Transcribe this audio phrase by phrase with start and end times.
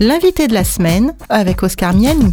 [0.00, 2.32] L'invité de la semaine avec Oscar Miani.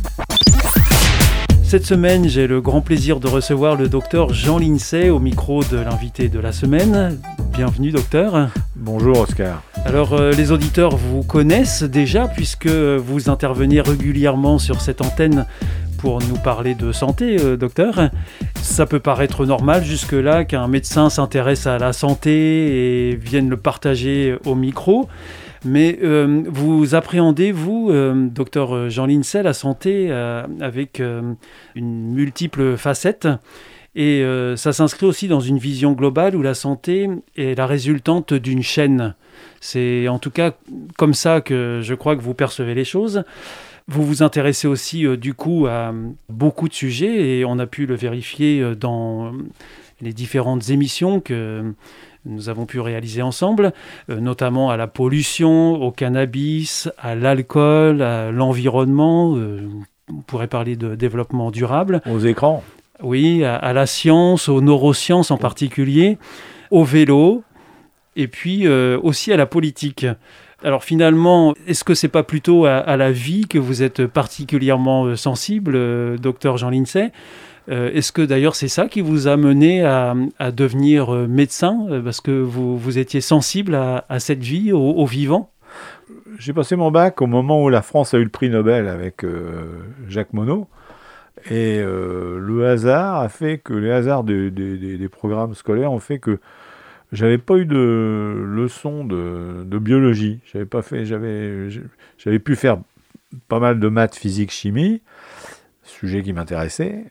[1.63, 5.78] Cette semaine, j'ai le grand plaisir de recevoir le docteur Jean Lincey au micro de
[5.78, 7.20] l'invité de la semaine.
[7.54, 8.49] Bienvenue docteur.
[8.76, 9.63] Bonjour Oscar.
[9.83, 15.47] Alors euh, les auditeurs vous connaissent déjà puisque vous intervenez régulièrement sur cette antenne
[15.97, 18.12] pour nous parler de santé, euh, docteur.
[18.62, 24.38] Ça peut paraître normal jusque-là qu'un médecin s'intéresse à la santé et vienne le partager
[24.45, 25.09] au micro.
[25.66, 31.02] Mais euh, vous appréhendez, vous, euh, docteur Jean Lincey, la santé avec
[31.76, 33.28] une multiple facette?
[33.98, 34.26] Et
[34.58, 39.16] ça s'inscrit aussi dans une vision globale où la santé est la résultante d'une chaîne.
[39.62, 40.52] C'est en tout cas
[40.98, 43.23] comme ça que je crois que vous percevez les choses.
[43.88, 45.94] Vous vous intéressez aussi euh, du coup à
[46.28, 49.32] beaucoup de sujets et on a pu le vérifier euh, dans
[50.02, 51.73] les différentes émissions que
[52.26, 53.74] nous avons pu réaliser ensemble,
[54.10, 59.38] euh, notamment à la pollution, au cannabis, à l'alcool, à l'environnement.
[60.09, 62.02] on pourrait parler de développement durable.
[62.09, 62.64] Aux écrans.
[63.02, 66.17] Oui, à, la science, aux neurosciences en particulier,
[66.72, 67.44] au vélo,
[68.16, 70.06] et puis aussi à la politique.
[70.66, 75.16] Alors finalement, est-ce que c'est pas plutôt à, la vie que vous êtes particulièrement euh,
[75.16, 77.12] sensible, euh, docteur Jean Lincey?
[77.69, 80.16] Euh, Est-ce que d'ailleurs c'est ça qui vous a mené à,
[80.52, 85.52] devenir médecin parce que vous, vous étiez sensible à, cette vie, au, vivant?
[86.38, 89.25] J'ai passé mon bac au moment où la France a eu le prix Nobel avec
[90.08, 90.66] Jacques Monod.
[91.49, 96.39] Et le hasard a fait que les hasards des programmes scolaires ont fait que
[97.11, 100.39] j'avais pas eu de leçon de, biologie.
[100.52, 101.69] J'avais pas fait, j'avais,
[102.17, 102.77] j'avais pu faire
[103.47, 105.02] pas mal de maths, physique, chimie,
[105.83, 107.05] sujet qui m'intéressait,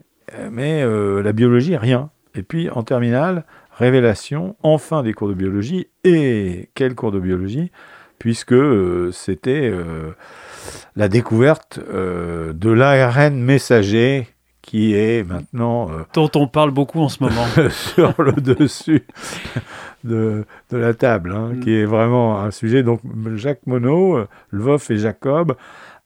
[0.50, 2.10] mais euh, la biologie, rien.
[2.34, 3.44] Et puis en terminale,
[3.76, 7.70] révélation, enfin des cours de biologie, et quel cours de biologie,
[8.18, 10.12] puisque euh, c'était euh,
[10.96, 14.28] la découverte de l'ARN messager
[14.62, 15.90] qui est maintenant...
[16.14, 17.44] dont on parle beaucoup en ce moment.
[17.70, 19.06] sur le dessus
[20.04, 21.60] de, la table, hein, mm.
[21.60, 22.82] qui est vraiment un sujet.
[22.82, 23.00] Donc
[23.34, 25.54] Jacques Monod, Lvoff et Jacob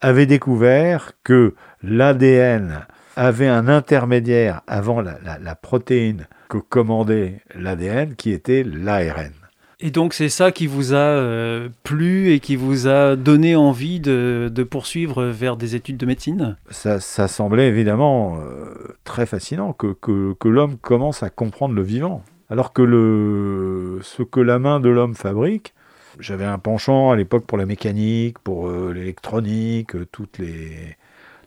[0.01, 2.87] avaient découvert que l'ADN
[3.19, 9.33] avait un intermédiaire avant la, protéine que commandait l'ADN, qui était l'ARN.
[9.81, 13.99] Et donc c'est ça qui vous a euh, plu et qui vous a donné envie
[13.99, 16.57] de, poursuivre vers des études de médecine?
[16.71, 22.23] Ça, semblait évidemment euh, très fascinant que, que l'homme commence à comprendre le vivant.
[22.51, 25.75] Alors que le, ce que la main de l'homme fabrique,
[26.21, 30.97] j'avais un penchant à l'époque pour la mécanique, pour euh, l'électronique, toutes les,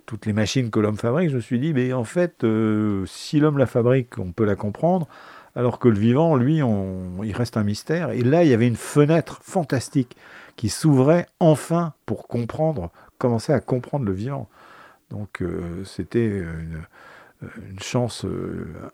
[0.05, 1.29] toutes les machines que l'homme fabrique.
[1.29, 4.55] Je me suis dit, mais en fait, euh, si l'homme la fabrique, on peut la
[4.55, 5.07] comprendre,
[5.55, 8.11] alors que le vivant, lui, on, il reste un mystère.
[8.11, 10.15] Et là, il y avait une fenêtre fantastique
[10.55, 14.49] qui s'ouvrait enfin pour comprendre, commencer à comprendre le vivant.
[15.09, 15.43] Donc
[15.83, 16.83] c'était une,
[17.81, 18.25] chance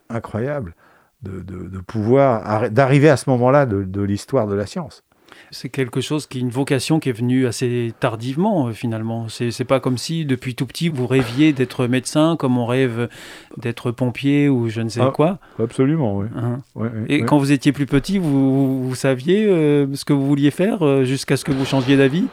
[0.10, 0.74] incroyable
[1.22, 5.04] de, pouvoir, d'arriver à ce moment-là de, l'histoire de la science.
[5.52, 9.28] C'est quelque chose qui est une vocation qui est venue assez tardivement euh, finalement.
[9.30, 13.10] C'est pas comme si depuis tout petit vous rêviez d'être médecin, comme on rêve
[13.58, 15.40] d'être pompier ou je ne sais ah, quoi.
[15.60, 16.28] Absolument, oui.
[16.36, 16.60] Hein.
[17.08, 21.04] Et quand vous étiez plus petit, vous, saviez euh, ce que vous vouliez faire euh,
[21.04, 22.26] jusqu'à ce que vous changiez d'avis?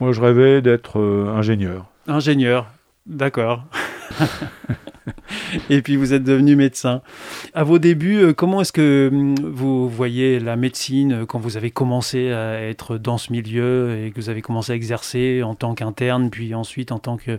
[0.00, 0.98] Moi, je rêvais d'être
[1.36, 1.86] ingénieur.
[2.06, 2.66] Ingénieur,
[3.06, 3.64] d'accord.
[5.70, 7.02] et puis vous êtes devenu médecin.
[7.54, 11.56] À vos débuts, euh, comment est-ce que hum, vous voyez la médecine euh, quand vous
[11.56, 15.54] avez commencé à être dans ce milieu et que vous avez commencé à exercer en
[15.54, 17.38] tant qu'interne, puis ensuite en tant que,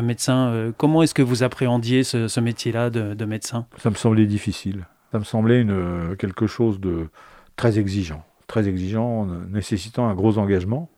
[0.00, 3.66] médecin euh, Comment est-ce que vous appréhendiez ce, métier-là de, médecin?
[3.78, 4.86] Ça me semblait difficile.
[5.10, 5.66] Ça me semblait
[6.18, 7.08] quelque chose de
[7.56, 10.88] très exigeant, très exigeant, nécessitant un gros engagement.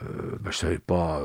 [0.00, 0.06] Bah,
[0.44, 1.22] je ne savais pas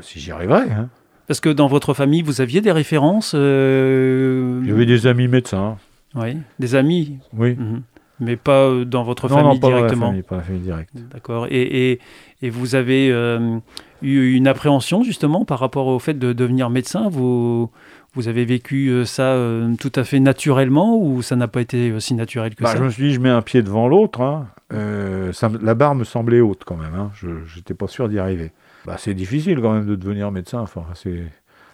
[0.00, 0.68] si j'y arriverais.
[0.70, 0.88] Hein.
[1.26, 4.62] Parce que dans votre famille, vous aviez des références euh...
[4.64, 5.76] J'avais des amis médecins.
[6.14, 7.54] Oui, des amis Oui.
[7.54, 7.82] Mhm.
[8.18, 10.90] Mais pas euh, dans votre famille non, pas directement famille, pas la famille directe.
[11.12, 11.48] D'accord.
[11.50, 12.00] Et, et,
[12.40, 13.58] et, vous avez euh,
[14.00, 17.10] eu une appréhension justement par rapport au fait de devenir médecin?
[17.10, 17.70] Vous,
[18.14, 19.36] vous avez vécu euh, ça
[19.78, 22.78] tout à fait naturellement ou ça n'a pas été aussi naturel que bah, ça?
[22.78, 24.22] Je me suis dit, je mets un pied devant l'autre.
[24.22, 24.46] Hein.
[24.70, 26.94] la barre me semblait haute quand même.
[26.94, 27.10] Hein.
[27.16, 28.50] Je n'étais pas sûr d'y arriver.
[28.86, 30.60] Bah, c'est difficile quand même de devenir médecin.
[30.60, 31.24] Enfin, c'est.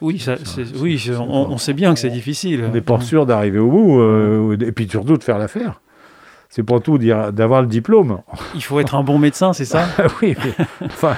[0.00, 0.34] Oui, ça,
[0.80, 2.64] oui on, sait bien que c'est difficile.
[2.68, 5.80] On n'est pas sûr d'arriver au bout, euh, et puis surtout de faire l'affaire.
[6.48, 8.20] C'est pas tout d'avoir le diplôme.
[8.56, 9.86] Il faut être un bon médecin, c'est ça?
[10.22, 10.34] Oui,
[10.84, 11.16] enfin,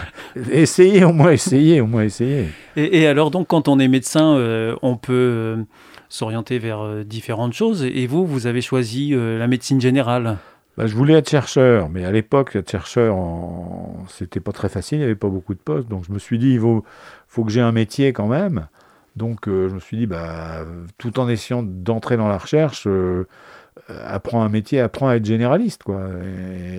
[0.53, 2.51] essayer, au moins essayer, au moins essayer.
[2.77, 5.57] Et, alors donc, quand on est médecin, euh, on peut euh,
[6.11, 7.85] s'orienter vers différentes choses.
[7.85, 10.37] Et vous, vous avez choisi la médecine générale?
[10.77, 14.05] Bah, Je voulais être chercheur, mais à l'époque, être chercheur, en...
[14.09, 15.89] c'était pas très facile, il n'y avait pas beaucoup de postes.
[15.89, 16.85] Donc je me suis dit, il faut,
[17.29, 18.67] faut que j'ai un métier quand même.
[19.17, 20.65] Donc euh, je me suis dit, bah,
[20.99, 23.27] tout en essayant d'entrer dans la recherche, euh,
[23.89, 25.85] apprends un métier, apprends à être généraliste.
[25.85, 26.09] Quoi.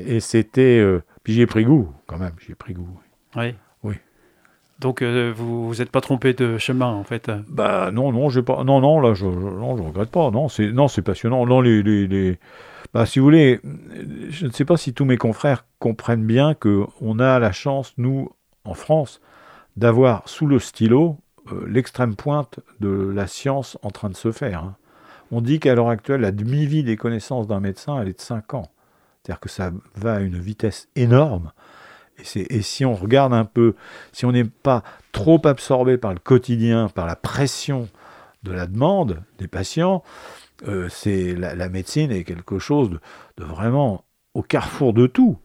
[0.06, 0.80] Et, c'était.
[0.80, 3.00] Euh, puis j'y ai pris goût, quand même, j'y ai pris goût.
[3.36, 3.56] Oui.
[3.84, 3.96] Oui.
[4.80, 7.32] Donc vous vous êtes pas trompé de chemin en fait.
[7.48, 10.70] Bah non non j'ai pas non non là je, non je regrette pas non c'est
[10.74, 12.38] non c'est passionnant non les, les, les...
[12.96, 13.60] Bah, si vous voulez
[14.30, 17.94] je ne sais pas si tous mes confrères comprennent bien que on a la chance
[17.98, 18.30] nous
[18.64, 19.20] en France
[19.76, 21.18] d'avoir sous le stylo
[21.52, 24.64] euh, l'extrême pointe de la science en train de se faire.
[24.64, 24.78] Hein.
[25.30, 28.54] On dit qu'à l'heure actuelle, la demi-vie des connaissances d'un médecin, elle est de 5
[28.54, 28.72] ans.
[29.22, 31.52] C'est-à-dire que ça va à une vitesse énorme.
[32.18, 33.76] Et, et, si on regarde un peu,
[34.14, 37.90] si on n'est pas trop absorbé par le quotidien, par la pression
[38.46, 40.04] de la demande des patients,
[40.68, 45.38] euh, c'est la, médecine est quelque chose de, vraiment au carrefour de tout,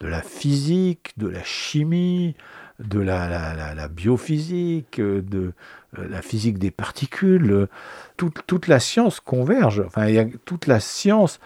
[0.00, 2.34] de la physique, de la chimie,
[2.78, 5.52] de la, biophysique, de
[5.98, 7.68] euh, la physique des particules.
[8.16, 9.82] Toute, la science converge.
[9.86, 11.40] Enfin, y a, toute la science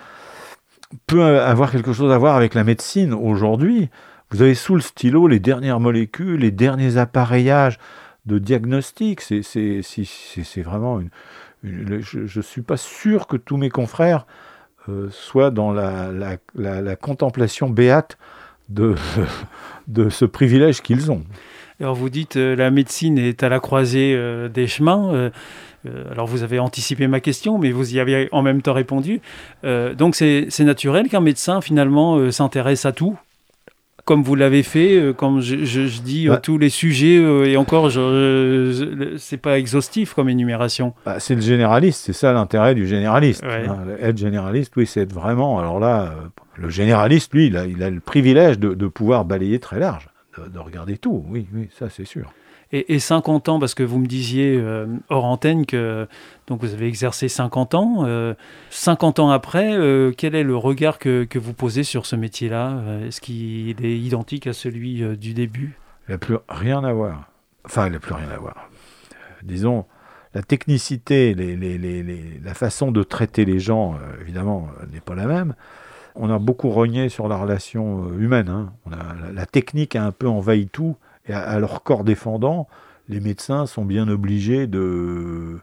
[1.07, 3.89] peut avoir quelque chose à voir avec la médecine aujourd'hui.
[4.31, 7.79] Vous avez sous le stylo les dernières molécules, les derniers appareillages
[8.27, 9.21] de diagnostic.
[9.21, 11.01] C'est vraiment
[11.63, 12.01] une.
[12.03, 14.27] je ne suis pas sûr que tous mes confrères
[14.89, 18.17] euh, soient dans la contemplation béate
[19.89, 21.23] de, ce privilège qu'ils ont.
[21.81, 25.13] Alors vous dites euh, la médecine est à la croisée euh, des chemins.
[25.15, 25.31] Euh,
[26.11, 29.23] alors vous avez anticipé ma question, mais vous y avez en même temps répondu.
[29.63, 33.19] donc c'est naturel qu'un médecin finalement s'intéresse à tout?
[34.11, 36.39] Comme vous l'avez fait, comme je, dis bah.
[36.39, 37.93] tous les sujets, et encore,
[39.19, 40.95] c'est pas exhaustif comme énumération.
[41.07, 43.45] Bah, c'est le généraliste, c'est ça l'intérêt du généraliste.
[43.45, 43.77] Hein.
[44.01, 45.61] être généraliste, oui, c'est être vraiment.
[45.61, 46.13] Alors là,
[46.57, 50.09] le généraliste, lui, il a, il a le privilège de, de, pouvoir balayer très large,
[50.37, 52.33] de, regarder tout, oui, oui, ça c'est sûr.
[52.73, 56.07] Et, et, 50 ans, parce que vous me disiez euh, hors antenne que
[56.47, 58.35] donc vous avez exercé 50 ans.
[58.71, 62.81] 50 euh, ans après, euh, quel est le regard que, vous posez sur ce métier-là?
[63.07, 65.79] Est-ce qu'il est identique à celui du début?
[66.09, 67.31] Il n'a plus rien à voir.
[67.65, 68.71] Enfin, il n'a plus rien à voir.
[69.43, 69.85] disons,
[70.35, 75.55] la technicité, la façon de traiter les gens, évidemment, n'est pas la même
[76.17, 78.49] on a beaucoup rogné sur la relation humaine.
[78.49, 78.73] Hein.
[79.33, 80.97] la, technique a un peu envahi tout,
[81.31, 82.69] et à, leur corps défendant,
[83.09, 85.61] les médecins sont bien obligés de,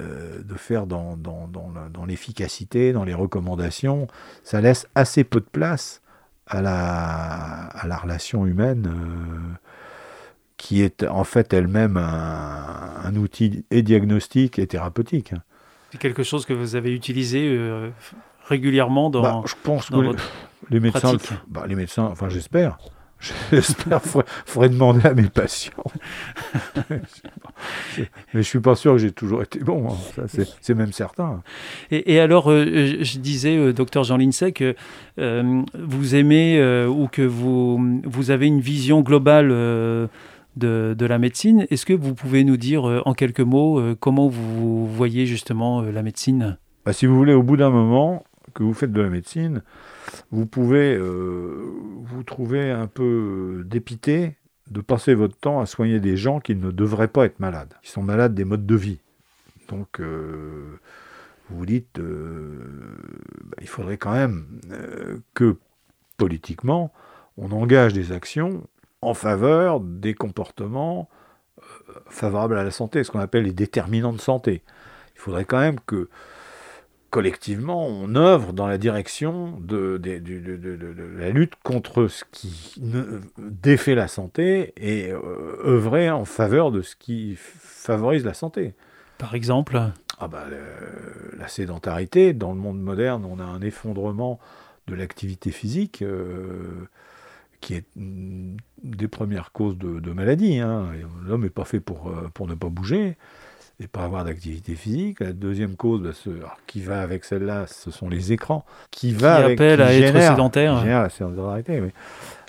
[0.00, 4.06] euh, de faire dans, dans, dans l'efficacité, dans les recommandations.
[4.44, 6.02] Ça laisse assez peu de place
[6.46, 8.92] à la, à la relation humaine.
[8.92, 9.54] Euh,
[10.58, 15.32] qui est en fait elle-même un, outil et diagnostique et thérapeutique.
[15.92, 17.56] C'est quelque chose que vous avez utilisé
[18.48, 20.16] régulièrement dans, bah, je pense que
[20.68, 21.16] les, médecins,
[21.46, 22.78] bah, les médecins, enfin j'espère.
[23.20, 25.72] J'espère, il faudrait, demander à mes patients.
[26.90, 30.26] Mais je suis pas sûr que j'ai toujours été bon, hein.
[30.60, 31.42] c'est même certain.
[31.90, 34.76] Et, alors, euh, je disais, euh, docteur Jean Lincey, que
[35.18, 40.08] euh, vous aimez ou que vous, vous avez une vision globale de,
[40.56, 41.66] de, la médecine.
[41.70, 46.56] Est-ce que vous pouvez nous dire en quelques mots comment vous voyez justement la médecine?
[46.86, 48.24] Bah, Si vous voulez, au bout d'un moment,
[48.54, 49.62] que vous faites de la médecine,
[50.30, 51.72] vous pouvez euh,
[52.02, 54.36] vous trouver un peu dépité
[54.70, 57.90] de passer votre temps à soigner des gens qui ne devraient pas être malades, qui
[57.90, 59.00] sont malades des modes de vie.
[59.68, 60.78] Donc, euh,
[61.48, 62.58] vous vous dites, euh,
[63.44, 64.46] bah, il faudrait quand même
[65.34, 65.56] que
[66.16, 66.92] politiquement,
[67.36, 68.66] on engage des actions
[69.00, 71.08] en faveur des comportements
[72.10, 74.62] favorables à la santé, ce qu'on appelle les déterminants de santé.
[75.14, 76.08] Il faudrait quand même que
[77.10, 80.00] collectivement, on œuvre dans la direction de,
[81.18, 82.80] la lutte contre ce qui
[83.38, 85.18] défait la santé et euh,
[85.64, 88.74] œuvrer en faveur de ce qui favorise la santé.
[89.16, 89.80] Par exemple
[90.18, 90.44] ah bah,
[91.38, 94.38] La sédentarité, dans le monde moderne, on a un effondrement
[94.86, 96.88] de l'activité physique euh,
[97.60, 100.58] qui est une des premières causes de, maladie.
[100.58, 100.86] Hein.
[101.26, 103.16] L'homme n'est pas fait pour, euh, pour ne pas bouger
[103.80, 105.20] et pas avoir d'activité physique.
[105.20, 106.30] La deuxième cause, bah, ce,
[106.66, 108.64] qui va avec celle-là, ce sont les écrans.
[108.90, 110.84] Qui, va avec, appelle à être sédentaire.
[110.84, 111.82] la sédentarité,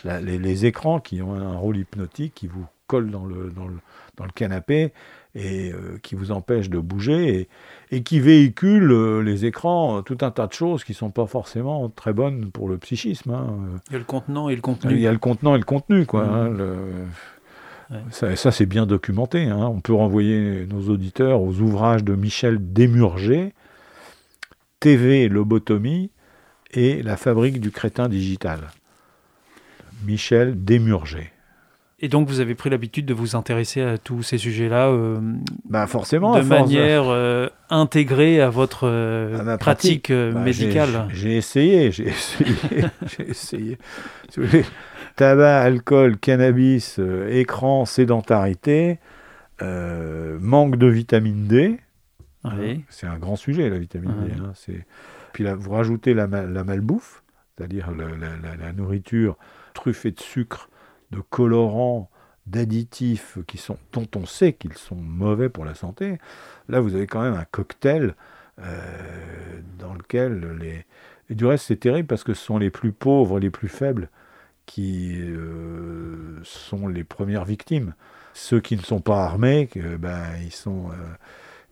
[0.04, 3.76] les, écrans qui ont un rôle hypnotique, qui vous collent dans le, dans le,
[4.18, 4.92] dans le canapé
[5.36, 7.42] et euh, qui vous empêchent de bouger
[7.92, 11.12] et, et qui véhiculent euh, les écrans tout un tas de choses qui ne sont
[11.12, 13.30] pas forcément très bonnes pour le psychisme.
[13.30, 13.80] Hein.
[13.90, 14.96] Il y a le contenant et le contenu.
[14.96, 16.24] Il y a le contenant et le contenu, quoi.
[16.24, 16.34] Mmh.
[16.34, 16.78] Hein, le,
[18.12, 19.46] ça, c'est bien documenté.
[19.46, 19.68] Hein.
[19.68, 23.54] On peut renvoyer nos auditeurs aux ouvrages de Michel Desmurger,
[24.80, 26.12] TV lobotomie
[26.72, 28.70] et La fabrique du crétin digital.
[30.06, 31.32] Michel Desmurger.
[32.02, 35.20] Et donc, vous avez pris l'habitude de vous intéresser à tous ces sujets-là euh,
[35.68, 41.08] bah forcément, de manière euh, intégrée à votre euh, à ma pratique, Bah, médicale.
[41.14, 42.86] J'ai essayé, j'ai essayé,
[43.18, 43.78] j'ai essayé.
[45.16, 49.00] Tabac, alcool, cannabis, euh, écran, sédentarité,
[49.62, 51.80] euh, manque de vitamine D.
[52.46, 52.86] Oui.
[52.90, 54.32] C'est un grand sujet, la vitamine D.
[54.40, 54.86] Hein, c'est-
[55.34, 57.24] Puis là, vous rajoutez la, ma- la malbouffe,
[57.58, 59.38] c'est-à-dire la, la- la- la nourriture
[59.74, 60.70] truffée de sucre,
[61.12, 62.10] de colorants,
[62.48, 66.18] d'additifs qui sont, dont on sait qu'ils sont mauvais pour la santé.
[66.68, 68.16] Là, vous avez quand même un cocktail
[68.60, 70.86] euh, dans lequel les...
[71.30, 74.10] Et du reste, c'est terrible parce que ce sont les plus pauvres, les plus faibles
[74.70, 77.94] qui euh, sont les premières victimes.
[78.34, 80.90] Ceux qui ne sont pas armés, que, ben, ils sont...
[80.92, 80.96] euh,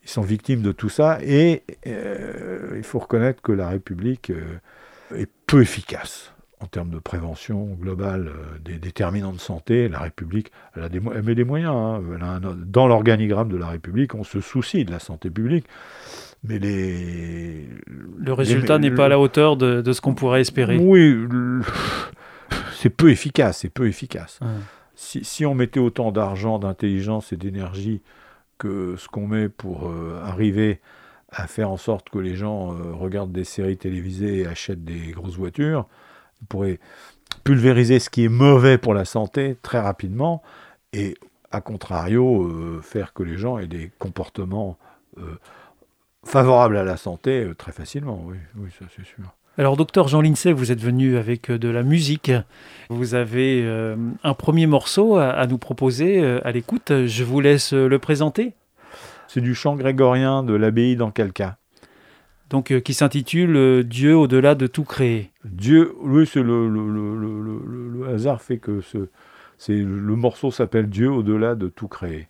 [0.04, 4.32] ils sont victimes de tout ça et euh, il faut reconnaître que la République
[5.14, 8.32] est peu efficace en termes de prévention globale
[8.64, 9.90] des déterminants de santé.
[9.90, 11.74] La République, elle, a des, mo- elle met des moyens.
[11.76, 12.02] hein.
[12.22, 15.66] Un- dans l'organigramme de la République, on se soucie de la santé publique,
[16.42, 17.68] mais les...
[18.18, 20.78] Le résultat n'est pas à la hauteur de, de ce qu'on pourrait espérer.
[20.78, 21.64] Oui, le-
[22.74, 24.40] c'est peu efficace, c'est peu efficace.
[24.42, 24.48] Ouais.
[24.96, 28.02] Si, si on mettait autant d'argent, d'intelligence et d'énergie
[28.58, 30.82] que ce qu'on met pour euh, arriver
[31.30, 35.12] à faire en sorte que les gens euh, regardent des séries télévisées et achètent des
[35.12, 35.88] grosses voitures,
[36.42, 36.80] on pourrait
[37.44, 40.42] pulvériser ce qui est mauvais pour la santé très rapidement
[40.94, 41.16] et,
[41.52, 44.78] à contrario, euh, faire que les gens aient des comportements
[46.24, 48.22] favorables à la santé très facilement.
[48.24, 49.34] Oui, oui ça c'est sûr.
[49.58, 52.32] Alors, docteur Jean Lincey, vous êtes venu avec euh, de la musique.
[52.90, 56.92] Vous avez euh, un premier morceau à, à nous proposer euh, à l'écoute.
[57.08, 58.54] Je vous laisse le présenter.
[59.28, 61.58] C'est du chant grégorien de l'abbaye d'Ancalca.
[62.52, 65.32] Donc, euh, qui s'intitule Dieu au-delà de tout créé.
[65.44, 69.10] Dieu, oui, c'est le, le, le, le- le- le hasard fait que ce,
[69.58, 72.28] c'est, le morceau s'appelle Dieu au-delà de tout créé.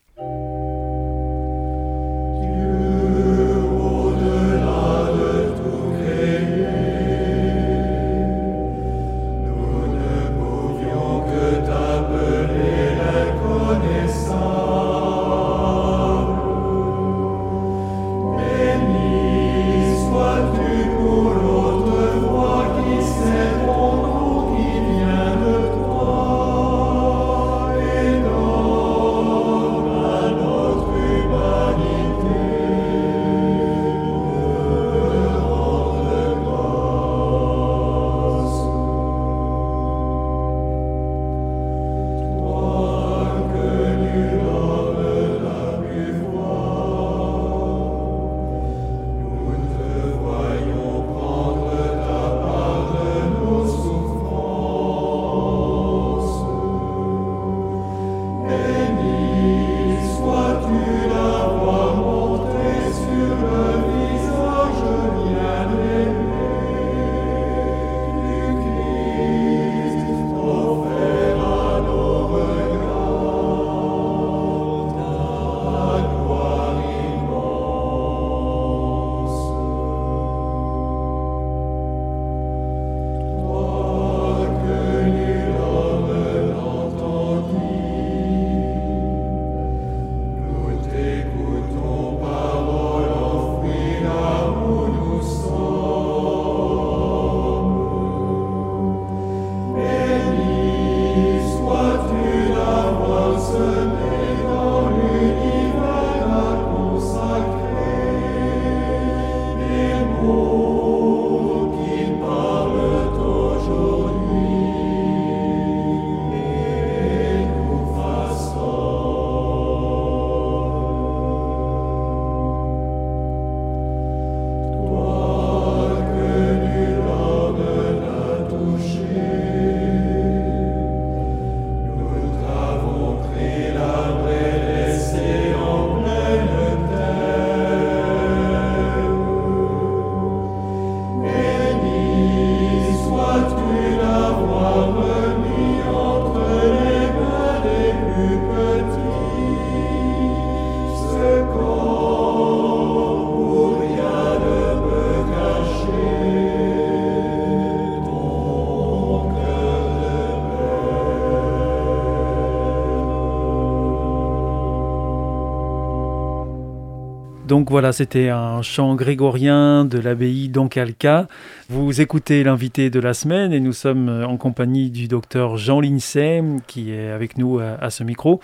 [167.47, 171.27] Donc voilà, c'était un chant grégorien de l'abbaye d'Ancalca.
[171.69, 176.43] Vous écoutez l'invité de la semaine et nous sommes en compagnie du docteur Jean Lincey
[176.67, 178.41] qui est avec nous à, ce micro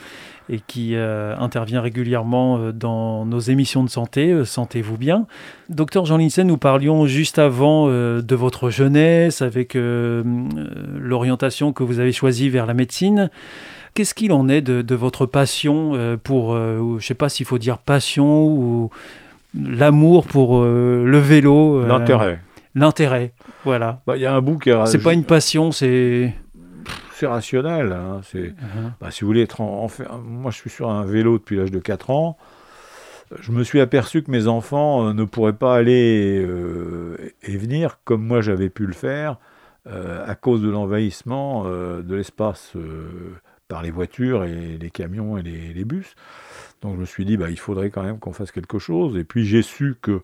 [0.50, 5.28] et qui euh, intervient régulièrement euh, dans nos émissions de santé, euh, Sentez-vous bien.
[5.68, 12.12] Docteur Jean Lincey, nous parlions juste avant de votre jeunesse avec l'orientation que vous avez
[12.12, 13.30] choisie vers la médecine.
[13.94, 17.46] Qu'est-ce qu'il en est de, votre passion euh, pour, euh, je ne sais pas s'il
[17.46, 18.90] faut dire passion ou
[19.54, 22.40] l'amour pour euh, le vélo L'intérêt.
[22.74, 23.34] L'intérêt,
[23.66, 24.02] voilà.
[24.08, 24.86] Bah, il y a un bout qui est...
[24.88, 26.34] C'est pas une passion, c'est...
[27.14, 27.92] C'est rationnel.
[27.92, 28.48] Hein, c'est...
[28.48, 28.92] Uh-huh.
[29.00, 29.88] Bah, si vous voulez être en...
[30.26, 32.38] Moi, je suis sur un vélo depuis l'âge de 4 ans.
[33.42, 36.48] Je me suis aperçu que mes enfants ne pourraient pas aller
[37.44, 39.38] et venir comme moi j'avais pu le faire
[39.88, 42.76] à cause de l'envahissement de l'espace
[43.74, 46.14] par les voitures et les camions et les, bus.
[46.84, 49.18] Donc je me suis dit, bah, il faudrait quand même qu'on fasse quelque chose.
[49.18, 50.22] Et puis j'ai su que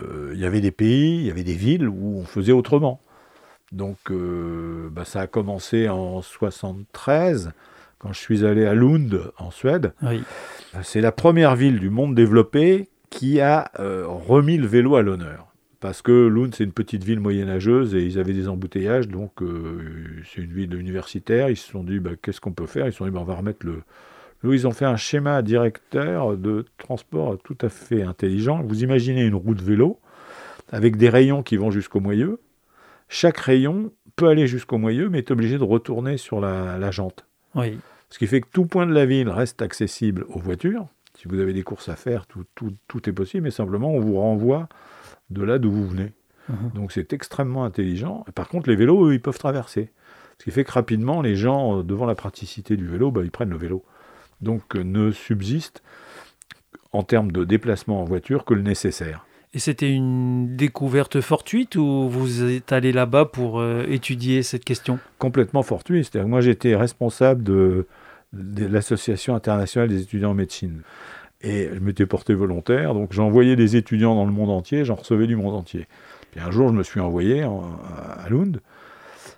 [0.00, 3.00] euh, il y avait des pays, il y avait des villes où on faisait autrement.
[3.70, 7.52] Donc euh, bah, ça a commencé en 73,
[8.00, 9.92] quand je suis allé à Lund, en Suède.
[10.82, 15.53] C'est la première ville du monde développé qui a euh, remis le vélo à l'honneur
[15.84, 20.22] parce que Lund, c'est une petite ville moyenâgeuse et ils avaient des embouteillages, donc euh,
[20.24, 21.50] c'est une ville universitaire.
[21.50, 22.86] Ils se sont dit, bah, qu'est-ce qu'on peut faire?
[22.86, 23.82] Ils se sont dit, bah, on va remettre le.
[24.44, 28.62] Ils ont fait un schéma directeur de transport tout à fait intelligent.
[28.62, 30.00] Vous imaginez une roue de vélo
[30.72, 32.40] avec des rayons qui vont jusqu'au moyeu.
[33.10, 37.26] Chaque rayon peut aller jusqu'au moyeu, mais est obligé de retourner sur la, jante.
[37.54, 37.78] Oui.
[38.08, 40.86] Ce qui fait que tout point de la ville reste accessible aux voitures.
[41.18, 44.00] Si vous avez des courses à faire, tout, tout, tout est possible, mais simplement on
[44.00, 44.66] vous renvoie
[45.30, 46.12] de là d'où vous venez.
[46.48, 46.70] Mhm.
[46.74, 48.24] Donc c'est extrêmement intelligent.
[48.34, 49.90] Par contre, les vélos, eux, ils peuvent traverser.
[50.38, 53.30] Ce qui fait que rapidement, les gens, euh, devant la praticité du vélo, bah, ils
[53.30, 53.84] prennent le vélo.
[54.40, 55.82] Donc euh, ne subsiste
[56.92, 59.26] en termes de déplacement en voiture que le nécessaire.
[59.52, 64.98] Et c'était une découverte fortuite ou vous êtes allé là-bas pour euh, étudier cette question?
[65.18, 66.04] Complètement fortuite.
[66.04, 67.86] C'est-à-dire que moi j'étais responsable de,
[68.32, 70.82] de l'Association internationale des étudiants en médecine.
[71.44, 75.26] Et je m'étais porté volontaire, donc j'envoyais des étudiants dans le monde entier, j'en recevais
[75.26, 75.86] du monde entier.
[76.30, 78.60] Puis un jour, je me suis envoyé à Lund,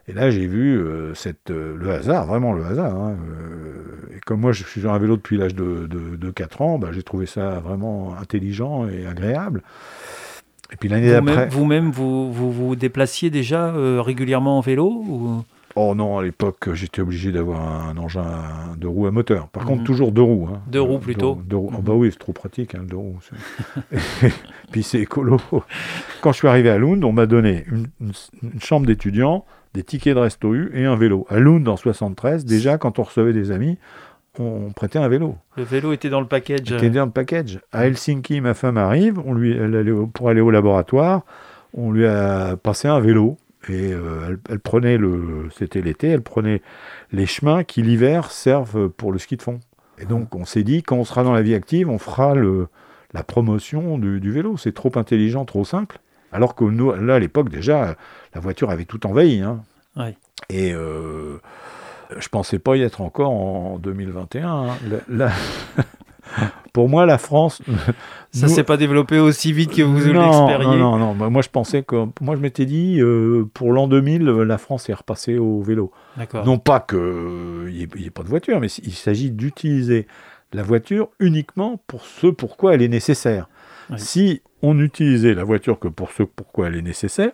[0.09, 2.95] et là, j'ai vu euh, cette, euh, le hasard, vraiment le hasard.
[2.95, 6.63] Hein, euh, et comme moi, je suis sur un vélo depuis l'âge de, de, 4
[6.63, 9.63] ans, bah, j'ai trouvé ça vraiment intelligent et agréable.
[10.73, 11.49] Et puis l'année d'après.
[11.49, 15.45] Vous-même, vous, vous, vous déplaciez déjà régulièrement en vélo ou...
[15.79, 18.25] Oh non, à l'époque, j'étais obligé d'avoir un engin
[18.79, 19.49] de roues à moteur.
[19.49, 19.87] Par contre, mhm.
[19.87, 20.49] toujours deux roues.
[20.51, 20.63] Hein.
[20.69, 21.71] Deux roues plutôt deux, roues.
[21.77, 23.19] Oh, bah oui, c'est trop pratique, hein, deux roues.
[24.73, 25.39] Puis c'est écolo.
[26.23, 27.67] Quand je suis arrivé à Lund, on m'a donné
[28.01, 28.13] une,
[28.59, 31.27] chambre d'étudiant, des tickets de resto U et un vélo.
[31.29, 33.77] À Lund, en 73, déjà, quand on recevait des amis,
[34.39, 35.37] on prêtait un vélo.
[35.59, 36.73] Le vélo était dans le package.
[36.73, 37.61] Était dans le package.
[37.73, 41.21] À Helsinki, ma femme arrive, on lui, elle allait, pour aller au laboratoire,
[41.75, 43.37] on lui a passé un vélo.
[43.69, 46.63] Et euh, elle, prenait le, c'était l'été, elle prenait
[47.13, 49.61] les chemins qui l'hiver servent pour le ski de fond.
[49.99, 52.69] Et donc on s'est dit, quand on sera dans la vie active, on fera le,
[53.13, 54.57] la promotion du, vélo.
[54.57, 55.99] C'est trop intelligent, trop simple.
[56.33, 57.97] Alors que nous, là, à l'époque, déjà,
[58.35, 59.41] la voiture avait tout envahi.
[59.41, 59.63] Hein.
[60.51, 61.39] Et euh,
[62.17, 64.49] je pensais pas y être encore en 2021.
[64.49, 64.67] Hein.
[65.09, 65.31] Là,
[66.77, 67.63] Pour moi, la France.
[68.33, 71.31] Ça ne s'est pas développé aussi vite que vous l'expériez Non, non, non.
[71.31, 72.05] Moi, je pensais que.
[72.21, 75.91] Moi, je m'étais dit, euh, pour l'an 2000, la France est repassée au vélo.
[76.35, 80.07] Non pas qu'il n'y ait, pas de voiture, mais il s'agit d'utiliser
[80.53, 83.49] la voiture uniquement pour ce pourquoi elle est nécessaire.
[83.97, 87.33] Si on utilisait la voiture que pour ce pourquoi elle est nécessaire,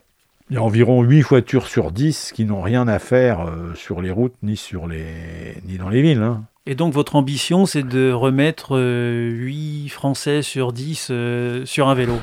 [0.51, 4.03] il y a environ 8 voitures sur 10 qui n'ont rien à faire euh, sur
[4.03, 6.23] les routes ni, sur les, ni dans les villes.
[6.23, 6.45] Hein.
[6.65, 11.95] Et donc votre ambition, c'est de remettre 8 euh, Français sur 10 euh, sur un
[11.95, 12.15] vélo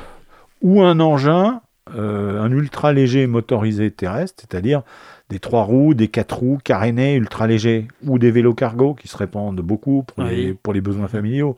[0.62, 1.62] Ou un engin,
[1.94, 4.84] euh, un ultra léger motorisé terrestre, c'est-à-dire
[5.30, 9.18] des 3 roues, des 4 roues carénés ultra légers, ou des vélos cargo qui se
[9.18, 11.58] répandent beaucoup pour, les, pour les besoins familiaux.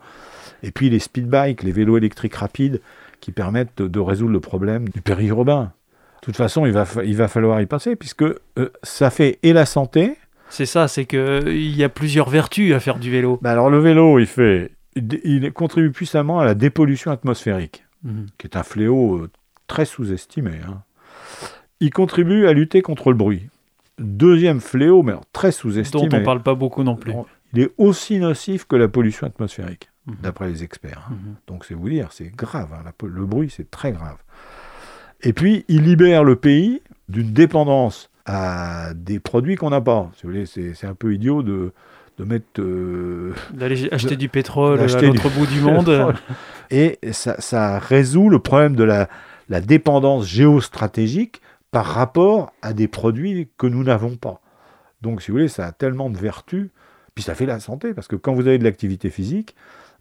[0.63, 2.81] Et puis les speed bikes, les vélos électriques rapides
[3.19, 5.71] qui permettent de, résoudre le problème du périurbain.
[6.21, 8.25] De toute façon, il va, il va falloir y passer puisque
[8.81, 10.17] ça fait et la santé,
[10.51, 13.39] c'est ça, c'est qu'il y a plusieurs vertus à faire du vélo.
[13.41, 18.27] Bah alors le vélo, il fait, il, contribue puissamment à la dépollution atmosphérique, mhm.
[18.37, 19.29] qui est un fléau euh,
[19.67, 20.59] très sous-estimé.
[20.67, 20.83] Hein.
[21.79, 23.47] Il contribue à lutter contre le bruit.
[23.97, 26.09] Deuxième fléau, mais très sous-estimé.
[26.09, 27.13] Dont on ne parle pas beaucoup non plus.
[27.53, 30.15] Il est aussi nocif que la pollution atmosphérique, mhm.
[30.21, 31.07] d'après les experts.
[31.09, 31.13] Hein.
[31.13, 31.35] Mhm.
[31.47, 32.73] Donc c'est vous dire, c'est grave.
[32.73, 32.91] Hein.
[33.05, 34.17] le bruit, c'est très grave.
[35.23, 40.09] Et puis, il libère le pays d'une dépendance à des produits qu'on n'a pas.
[40.45, 41.73] c'est un peu idiot de,
[42.17, 42.45] de mettre...
[42.59, 46.13] euh, D'aller acheter du pétrole à l'autre du bout du monde.
[46.69, 49.09] et ça, ça résout le problème de la,
[49.49, 51.41] la dépendance géostratégique
[51.71, 54.39] par rapport à des produits que nous n'avons pas.
[55.01, 56.69] Donc, si vous voulez, ça a tellement de vertus,
[57.15, 59.55] puis ça fait la santé, parce que quand vous avez de l'activité physique,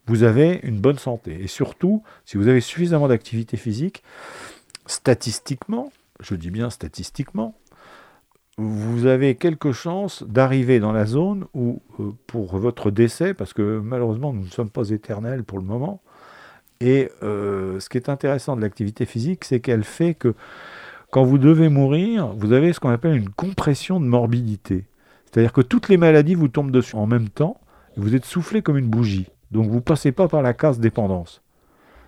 [0.07, 1.37] vous avez une bonne santé.
[1.41, 4.03] Et surtout, si vous avez suffisamment d'activité physique,
[4.85, 7.55] statistiquement, je dis bien statistiquement,
[8.61, 13.79] vous avez quelques chances d'arriver dans la zone où, euh, pour votre décès, parce que
[13.79, 16.01] malheureusement nous ne sommes pas éternels pour le moment,
[16.79, 20.33] et euh, ce qui est intéressant de l'activité physique, c'est qu'elle fait que
[21.11, 24.85] quand vous devez mourir, vous avez ce qu'on appelle une compression de morbidité.
[25.25, 27.59] C'est-à-dire que toutes les maladies vous tombent dessus en même temps,
[27.97, 29.27] et vous êtes soufflé comme une bougie.
[29.51, 31.41] Donc vous ne passez pas par la case dépendance.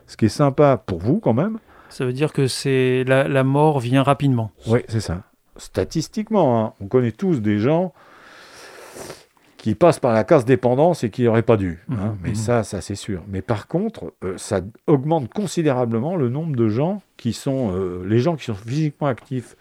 [0.07, 3.43] Ce qui est sympa pour vous quand même, Ça veut dire que c'est la, la
[3.43, 4.51] mort vient rapidement.
[4.67, 5.23] Oui, c'est ça.
[5.57, 7.93] Statistiquement, hein, on connaît tous des gens
[9.57, 11.79] qui passent par la case dépendance et qui n'auraient pas dû.
[11.89, 11.95] hein.
[11.95, 12.35] Mhm, Mais mhm.
[12.35, 13.23] ça, ça c'est sûr.
[13.27, 18.19] Mais par contre, euh, ça augmente considérablement le nombre de gens qui sont, euh, les
[18.19, 19.55] gens qui sont physiquement actifs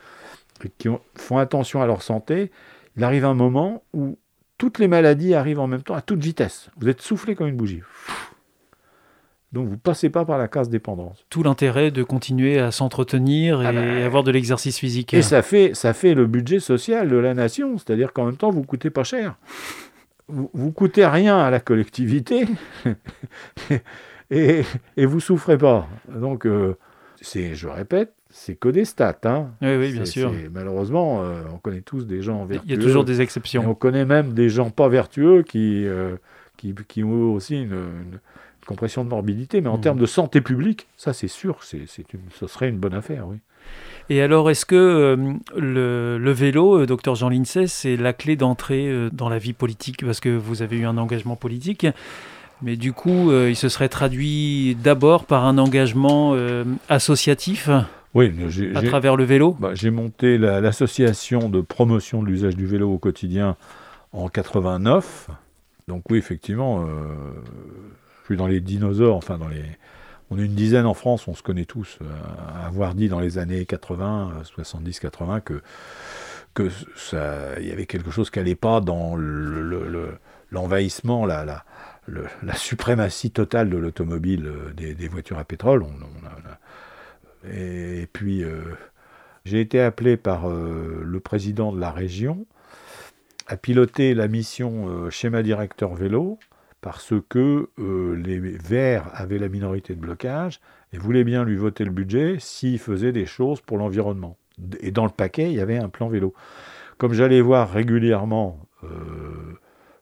[0.64, 2.50] et qui ont- font attention à leur santé.
[2.96, 4.18] Il arrive un moment où
[4.58, 6.68] toutes les maladies arrivent en même temps à toute vitesse.
[6.78, 7.82] Vous êtes soufflé comme une bougie.
[9.52, 11.26] Donc vous passez pas par la case dépendance.
[11.28, 15.12] Tout l'intérêt de continuer à s'entretenir et Ah bah, avoir de l'exercice physique.
[15.12, 18.50] Et ça fait, ça fait le budget social de la nation, c'est-à-dire qu'en même temps,
[18.50, 19.34] vous coûtez pas cher.
[20.28, 22.46] Vous, vous coûtez rien à la collectivité
[24.30, 24.62] et,
[24.96, 25.86] et vous souffrez pas.
[26.08, 26.76] Donc, euh,
[27.20, 29.18] c'est, je répète, c'est que des stats.
[29.24, 29.50] hein.
[29.60, 30.32] Oui, oui, bien sûr.
[30.52, 32.66] malheureusement, euh, on connaît tous des gens vertueux.
[32.66, 33.64] Il y a toujours des et exceptions.
[33.68, 36.16] on connaît même des gens pas vertueux qui, euh,
[36.56, 38.18] qui, qui ont aussi une, une
[38.66, 39.60] compression de morbidité.
[39.60, 39.80] Mais en Mhm.
[39.82, 43.26] termes de santé publique, ça c'est sûr, c'est, c'est une, ce serait une bonne affaire,
[43.28, 43.36] oui.
[44.10, 45.16] Et alors, est-ce que euh,
[45.56, 49.52] le, le vélo, euh, docteur Jean Lincey, c'est la clé d'entrée euh, dans la vie
[49.52, 50.04] politique?
[50.04, 51.86] Parce que vous avez eu un engagement politique,
[52.62, 56.34] mais du coup, euh, il se serait traduit d'abord par un engagement
[56.88, 57.70] associatif?
[58.14, 59.56] Oui, j'ai, à j'ai- travers le vélo?
[59.58, 63.56] Bah, j'ai monté la- l'association de promotion de l'usage du vélo au quotidien
[64.12, 65.28] en 89.
[65.88, 66.84] Donc oui, effectivement,
[68.22, 69.64] je suis dans les dinosaures, enfin dans les...
[70.30, 72.06] On est une dizaine en France, on se connaît tous, euh,
[72.62, 75.60] à avoir dit dans les années 80, euh, 70-80 que
[76.96, 80.18] ça, il y avait quelque chose qui n'allait pas dans le- le- le-
[80.50, 81.64] l'envahissement, la,
[82.54, 85.84] suprématie totale de l'automobile, euh, des, voitures à pétrole.
[87.50, 88.60] Et, puis, euh,
[89.44, 92.46] j'ai été appelé par le président de la région
[93.48, 96.38] à piloter la mission schéma directeur vélo
[96.82, 100.60] parce que euh, les Verts avaient la minorité de blocage
[100.92, 104.36] et voulaient bien lui voter le budget s'il faisait des choses pour l'environnement.
[104.80, 106.34] Et dans le paquet, il y avait un plan vélo.
[106.98, 108.88] Comme j'allais voir régulièrement euh,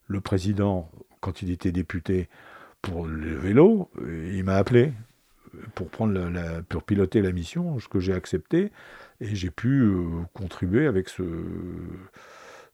[0.08, 0.90] le président
[1.20, 2.28] quand il était député
[2.80, 4.92] pour le vélo, euh, il m'a appelé
[5.74, 8.72] pour, la- piloter la mission, ce que j'ai accepté,
[9.20, 9.92] et j'ai pu
[10.32, 11.24] contribuer avec ce,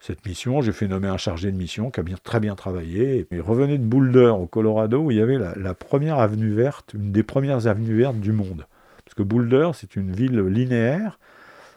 [0.00, 0.60] cette mission.
[0.60, 3.26] J'ai fait nommer un chargé de mission qui a bien, très bien travaillé.
[3.30, 7.12] Et revenait de Boulder, au Colorado, où il y avait la, première avenue verte, une
[7.12, 8.66] des premières avenues vertes du monde.
[9.04, 11.18] Parce que Boulder, c'est une ville linéaire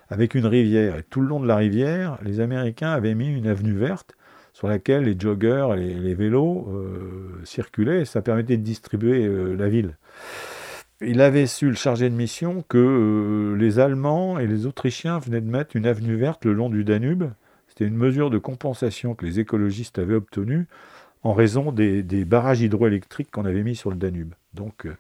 [0.09, 0.97] avec une rivière.
[0.97, 4.15] Et tout le long de la rivière, les Américains avaient mis une avenue verte
[4.53, 8.01] sur laquelle les joggers et les, les vélos euh, circulaient.
[8.01, 9.95] Et ça permettait de distribuer euh, la ville.
[11.01, 15.39] Il avait su, le chargé de mission, que euh, les Allemands et les Autrichiens venaient
[15.39, 17.31] de mettre une avenue verte le long du Danube.
[17.79, 20.67] C'était une mesure de compensation que les écologistes avaient obtenue
[21.23, 24.33] en raison des, barrages hydroélectriques qu'on avait mis sur le Danube.
[24.53, 24.97] Donc, euh,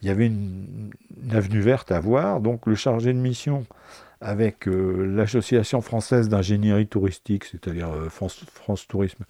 [0.00, 0.90] il y avait une,
[1.30, 2.40] avenue verte à voir.
[2.40, 3.66] Donc, le chargé de mission,
[4.22, 9.24] avec euh, l'Association française d'ingénierie touristique, c'est-à-dire euh, France, Tourisme,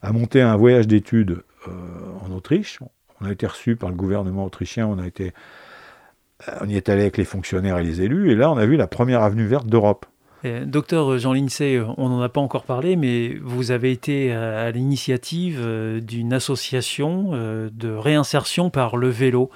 [0.00, 2.78] a monté un voyage d'études en Autriche.
[3.20, 7.76] On a été reçu par le gouvernement autrichien, on y est allé avec les fonctionnaires
[7.76, 10.06] et les élus, et là on a vu la première avenue verte d'Europe.
[10.44, 14.62] Et, docteur Jean Lincey, on n'en a pas encore parlé, mais vous avez été à,
[14.62, 19.50] à l'initiative euh, d'une association euh, de réinsertion par le vélo.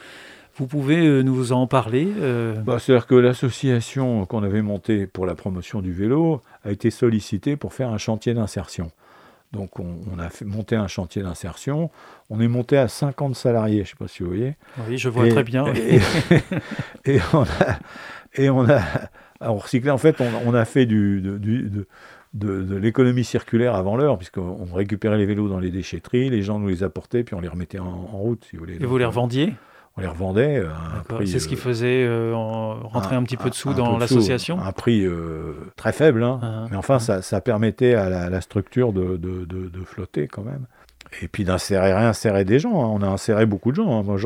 [0.59, 5.27] Vous pouvez euh, nous en parler euh, Bah, C'est-à-dire que l'association qu'on avait montée pour
[5.27, 8.90] la promotion du vélo a été sollicitée pour faire un chantier d'insertion.
[9.53, 11.90] Donc on, on a fait, monté un chantier d'insertion.
[12.31, 14.57] On est monté à 50 salariés, je ne sais pas si vous voyez.
[14.88, 15.66] Oui, je vois Et- très bien.
[15.75, 16.01] Et,
[17.05, 17.79] et on a,
[18.35, 18.81] et on a
[19.40, 21.87] on recyclé, en fait, on, on a fait du, de, du- de,
[22.35, 26.59] de- de l'économie circulaire avant l'heure, puisqu'on récupérait les vélos dans les déchetteries, les gens
[26.59, 28.77] nous les apportaient, puis on les remettait en, en route, si vous voulez.
[28.81, 29.55] Et vous les revendiez?
[29.99, 31.03] On les revendait à.
[31.25, 33.96] C'est ce qui euh, faisait euh, en- rentrer un, petit peu de sous un dans
[33.96, 34.61] l'association?
[34.61, 36.38] Un prix euh, très faible, hein.
[36.42, 40.29] Ah, mais enfin, ça, ça permettait à la, la structure de, de- de- de flotter
[40.29, 40.66] quand même.
[41.22, 42.79] Et puis d'insérer, réinsérer des gens.
[42.85, 42.90] hein.
[42.92, 43.99] On a inséré beaucoup de gens.
[43.99, 44.03] hein.
[44.03, 44.18] Moi,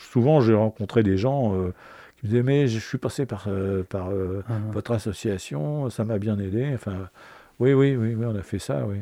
[0.00, 1.72] souvent, j'ai rencontré des gens euh,
[2.20, 4.54] qui me Mais je suis passé par, euh, par euh, ah.
[4.72, 6.70] votre association, ça m'a bien aidé.
[6.74, 6.94] Enfin,
[7.58, 8.96] oui, oui, oui, oui, on a fait ça, oui.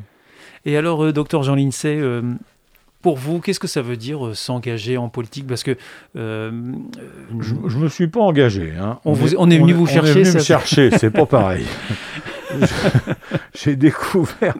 [0.65, 1.99] Et alors, euh, docteur Jean Lincey,
[3.01, 5.47] pour vous, qu'est-ce que ça veut dire s'engager en politique?
[5.47, 5.77] Parce que
[6.15, 6.19] Je,
[7.39, 8.73] je me suis pas engagé.
[8.79, 8.99] hein.
[9.05, 11.25] On vous- on est venu vous chercher, On est venu ça- me chercher, c'est pas
[11.25, 11.65] pareil.
[13.53, 14.55] J'ai découvert.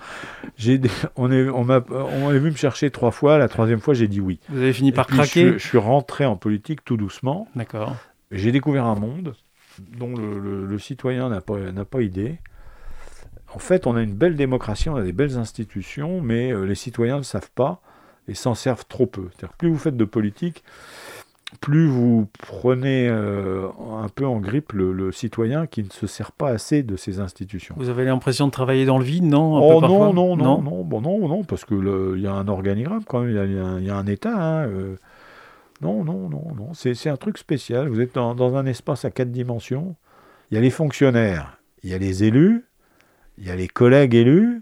[0.58, 0.80] j'ai
[1.16, 3.38] on, est, on, m'a- on est venu me chercher trois fois.
[3.38, 4.40] La troisième fois, j'ai dit oui.
[4.50, 5.54] vous avez fini par craquer?
[5.54, 7.48] je suis rentré en politique tout doucement.
[7.56, 7.96] D'accord.
[8.32, 9.36] J'ai découvert un monde
[9.98, 12.38] dont le, le- le citoyen n'a pas, n'a pas idée.
[13.56, 16.76] En fait, on a une belle démocratie, on a des belles institutions, mais euh, les
[16.76, 17.82] citoyens ne le savent pas
[18.28, 19.30] et s'en servent trop peu.
[19.32, 20.64] C'est-à-dire, plus vous faites de politique,
[21.62, 23.68] plus vous prenez euh,
[24.04, 27.20] un peu en grippe le, le citoyen qui ne se sert pas assez de ces
[27.20, 27.74] institutions.
[27.80, 30.84] Vous avez l'impression de travailler dans le vide, non un Oh non, non, non, non,
[30.84, 33.40] bon, non, non, parce que le- il y a un organigramme quand même, il y
[33.40, 34.36] a, il y a un- il y a un État.
[34.38, 34.96] hein, euh.
[35.82, 37.88] Non, non, non, non, c'est c'est un truc spécial.
[37.90, 39.96] Vous êtes dans, dans un espace à quatre dimensions.
[40.52, 42.66] Il y a les fonctionnaires, il y a les élus,
[43.38, 44.62] il y a les collègues élus.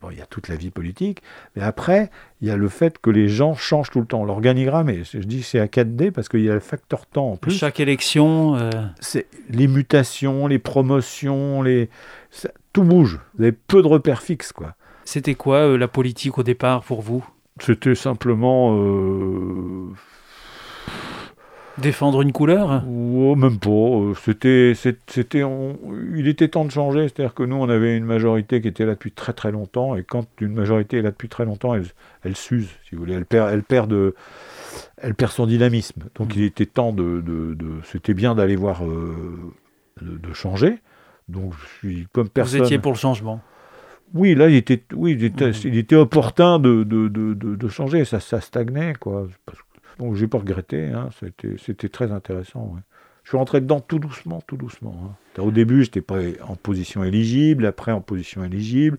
[0.00, 1.22] Bon, il y a toute la vie politique,
[1.56, 2.08] mais après,
[2.40, 4.24] il y a le fait que les gens changent tout le temps.
[4.24, 7.36] L'organigramme, je dis que c'est à 4D parce qu'il y a le facteur temps en
[7.36, 11.88] plus Chaque élection, euh, c'est les mutations, les promotions, les
[12.30, 13.18] ça- tout bouge.
[13.36, 14.76] Vous avez peu de repères fixes, quoi.
[15.04, 17.26] c'était quoi euh, la politique au départ pour vous?
[17.60, 19.88] C'était simplement, euh...
[21.80, 23.68] Défendre une couleur oh, même pas.
[23.70, 25.78] euh, C'était, c'était, on-
[26.16, 27.02] il était temps de changer.
[27.08, 30.02] C'est-à-dire que nous, on avait une majorité qui était là depuis très très longtemps, et
[30.02, 31.84] quand une majorité est là depuis très longtemps, elle,
[32.24, 33.14] elle s'use, si vous voulez.
[33.14, 34.14] Elle perd, elle perd de,
[34.96, 36.02] elle perd son dynamisme.
[36.16, 36.38] Donc, Mm.
[36.38, 39.14] il était temps de, de- de- c'était bien d'aller voir, euh,
[40.02, 40.78] de, de changer.
[41.28, 42.58] Donc, je suis comme personne.
[42.60, 43.40] Vous étiez pour le changement.
[44.14, 45.54] Oui, là, il était, oui, il était, Mhm.
[45.64, 48.04] il était opportun de, de, de, changer.
[48.06, 49.28] Ça, ça stagnait, quoi.
[49.46, 49.64] Parce que-
[49.98, 50.86] Donc, j'ai pas regretté.
[50.86, 51.10] Hein.
[51.58, 52.76] C'était, très intéressant.
[53.24, 54.94] Je suis rentré dedans tout doucement, tout doucement.
[55.04, 55.42] hein.
[55.42, 57.66] Au début, j'étais pas en position éligible.
[57.66, 58.98] Après, en position éligible.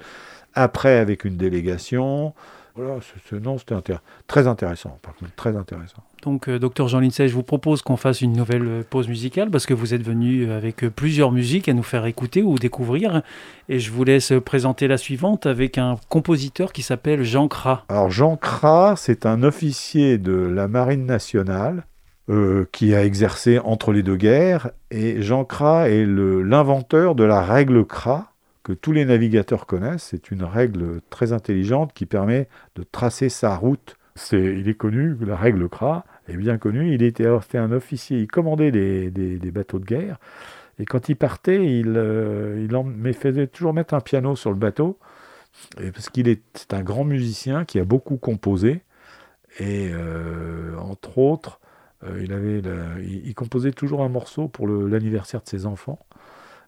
[0.53, 2.33] Après, avec une délégation.
[2.81, 4.97] Voilà, c'est- non, c'était intér- très intéressant.
[5.01, 6.03] Par contre, très intéressant.
[6.23, 9.49] Donc, euh, docteur Jean Lincey, je vous propose qu'on fasse une nouvelle euh, pause musicale
[9.49, 13.21] parce que vous êtes venu euh, avec plusieurs musiques à nous faire écouter ou découvrir.
[13.67, 17.83] Et je vous laisse présenter la suivante avec un compositeur qui s'appelle Jean Cras.
[17.89, 21.83] Alors Jean Cras, c'est un officier de la Marine nationale
[22.29, 24.69] euh, qui a exercé entre les deux guerres.
[24.91, 28.25] Et Jean Cras est l'inventeur de la règle Cras
[28.63, 30.03] que tous les navigateurs connaissent.
[30.11, 33.95] C'est une règle très intelligente qui permet de tracer sa route.
[34.15, 36.93] C'est, il est connu, la règle Cras est bien connue.
[36.93, 40.19] Il était un officier, il commandait des, des- bateaux de guerre.
[40.77, 44.57] Et quand il partait, il, euh, il en, faisait toujours mettre un piano sur le
[44.57, 44.97] bateau.
[45.77, 48.83] Parce qu'il est, un grand musicien qui a beaucoup composé.
[49.59, 51.59] Et euh, entre autres,
[52.03, 52.61] euh, il, avait
[53.01, 55.99] il, composait toujours un morceau pour l'anniversaire de ses enfants.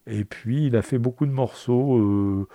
[0.07, 2.47] Et puis, il a fait beaucoup de morceaux euh,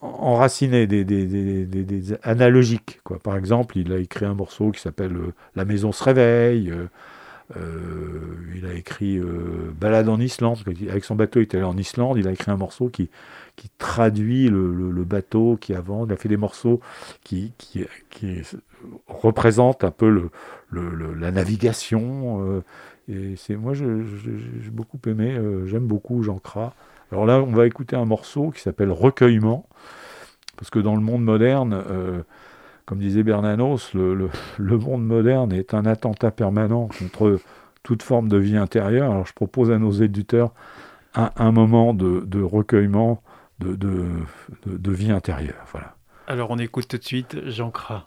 [0.00, 3.00] en- enracinés, des, des, des- des- analogiques.
[3.04, 3.18] Quoi.
[3.20, 6.70] Par exemple, il a écrit un morceau qui s'appelle euh, La maison se réveille.
[6.70, 6.88] euh,
[8.56, 9.20] il a écrit
[9.80, 10.58] Balade en Islande.
[10.90, 12.18] Avec son bateau, il était allé en Islande.
[12.18, 13.10] Il a écrit un morceau qui,
[13.56, 16.06] qui traduit le, le- bateau qui avant.
[16.06, 16.80] Il a fait des morceaux
[17.24, 17.86] qui, qui,
[19.06, 20.30] représentent un peu le,
[21.14, 22.62] la navigation.
[23.08, 23.86] Et c'est moi, j'ai
[24.70, 25.34] beaucoup aimé.
[25.36, 26.72] euh, J'aime beaucoup Jean Cras.
[27.10, 29.66] Alors là, on va écouter un morceau qui s'appelle Recueillement,
[30.56, 32.22] parce que dans le monde moderne, euh,
[32.84, 37.38] comme disait Bernanos, le, le- monde moderne est un attentat permanent contre
[37.82, 39.10] toute forme de vie intérieure.
[39.10, 40.52] Alors je propose à nos éditeurs
[41.14, 43.22] un, moment de, de recueillement
[43.58, 43.74] de-
[44.66, 45.64] de vie intérieure.
[45.72, 45.94] Voilà.
[46.26, 48.06] Alors, on écoute tout de suite Jean Cras.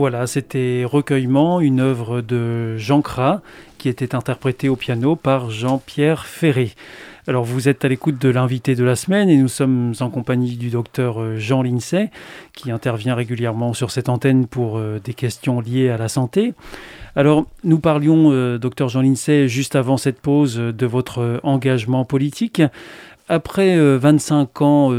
[0.00, 3.42] Voilà, c'était Recueillement, une œuvre de Jean Cras
[3.76, 6.72] qui était interprétée au piano par Jean-Pierre Ferré.
[7.28, 10.56] Alors vous êtes à l'écoute de l'invité de la semaine et nous sommes en compagnie
[10.56, 12.10] du docteur euh, Jean Lincey
[12.54, 16.54] qui intervient régulièrement sur cette antenne pour euh, des questions liées à la santé.
[17.14, 22.62] Alors nous parlions, euh, docteur Jean Lincey, juste avant cette pause de votre engagement politique.
[23.28, 24.90] Après 25 ans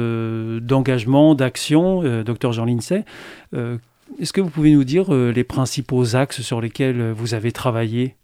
[0.61, 3.03] d'engagement, d'action, docteur Jean Lincey,
[4.19, 7.51] est-ce que vous pouvez nous dire euh, les principaux axes sur lesquels euh, vous avez
[7.51, 8.15] travaillé?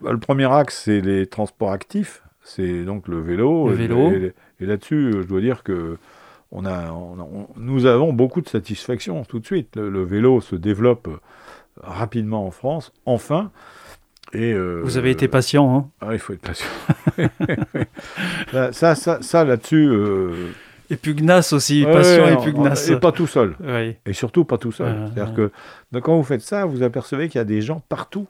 [0.00, 3.68] Bah, Le premier axe, c'est les transports actifs, c'est donc le vélo.
[3.68, 4.12] Le vélo.
[4.12, 5.98] Et, là-dessus, je dois dire que
[6.52, 6.94] on a,
[7.56, 9.76] nous avons beaucoup de satisfaction tout de suite.
[9.76, 11.08] Le, vélo se développe
[11.80, 13.50] rapidement en France, enfin.
[14.34, 15.90] Et euh, Vous avez été patient, hein?
[16.00, 16.68] Ah, Il faut être patient.
[18.72, 19.90] ça, ça, ça là-dessus,
[20.90, 22.88] et pugnace aussi, passion et pugnace.
[22.88, 23.56] Et pas tout seul.
[24.06, 25.10] Et surtout pas tout seul.
[25.14, 25.50] C'est-à-dire que
[26.00, 28.26] quand vous faites ça, vous apercevez qu'il y a des gens partout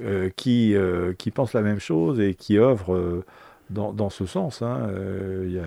[0.00, 3.24] euh, qui, euh, qui pensent la même chose et qui œuvrent euh,
[3.68, 4.62] dans, dans, ce sens.
[4.62, 4.88] Hein.
[5.46, 5.64] Y a...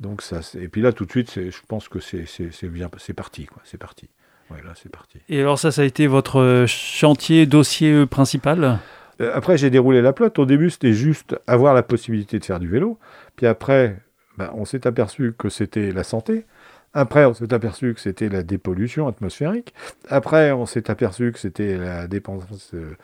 [0.00, 2.24] Donc ça, et puis là, tout de suite, je pense que c'est
[2.64, 3.62] bien, c'est parti, quoi.
[3.64, 4.08] C'est parti.
[4.50, 5.18] Ouais, là, c'est parti.
[5.28, 8.78] Et alors ça, ça a été votre chantier, dossier principal?
[9.20, 10.38] Après, j'ai déroulé la plotte.
[10.38, 12.98] Au début, c'était juste avoir la possibilité de faire du vélo.
[13.36, 13.98] Puis après,
[14.42, 16.46] ben, on s'est aperçu que c'était la santé.
[16.94, 19.72] Après, on s'est aperçu que c'était la dépollution atmosphérique.
[20.08, 22.96] Après, on s'est aperçu que c'était la dépendance euh,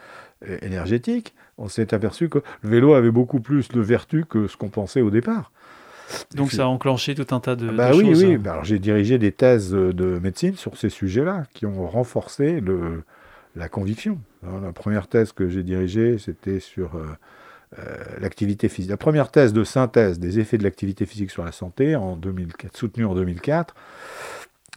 [0.62, 1.34] énergétique.
[1.56, 5.00] On s'est aperçu que le vélo avait beaucoup plus de vertus que ce qu'on pensait
[5.00, 5.52] au départ.
[6.34, 8.24] Donc ça a enclenché tout un tas de, bah oui, choses.
[8.24, 8.36] Oui, oui.
[8.38, 13.04] Bah, j'ai dirigé des thèses de médecine sur ces sujets-là qui ont renforcé le,
[13.54, 14.18] la conviction.
[14.42, 17.14] la première thèse que j'ai dirigée, c'était sur euh, euh,
[18.20, 18.90] l'activité physique.
[18.90, 22.76] La première thèse de synthèse des effets de l'activité physique sur la santé, en 2004,
[22.76, 23.74] soutenue en 2004,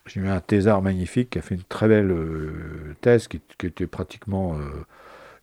[0.07, 3.87] j'ai eu un thésard magnifique qui a fait une très belle euh, thèse qui, était
[3.87, 4.55] pratiquement.
[4.55, 4.85] Euh,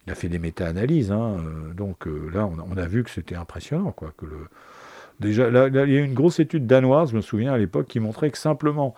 [0.06, 1.12] il a fait des méta-analyses.
[1.12, 1.36] Hein,
[1.74, 3.92] donc là, on, a vu que c'était impressionnant.
[3.92, 4.48] Quoi, que le,
[5.20, 7.86] déjà, là, il y a eu une grosse étude danoise, je me souviens à l'époque,
[7.86, 8.94] qui montrait que simplement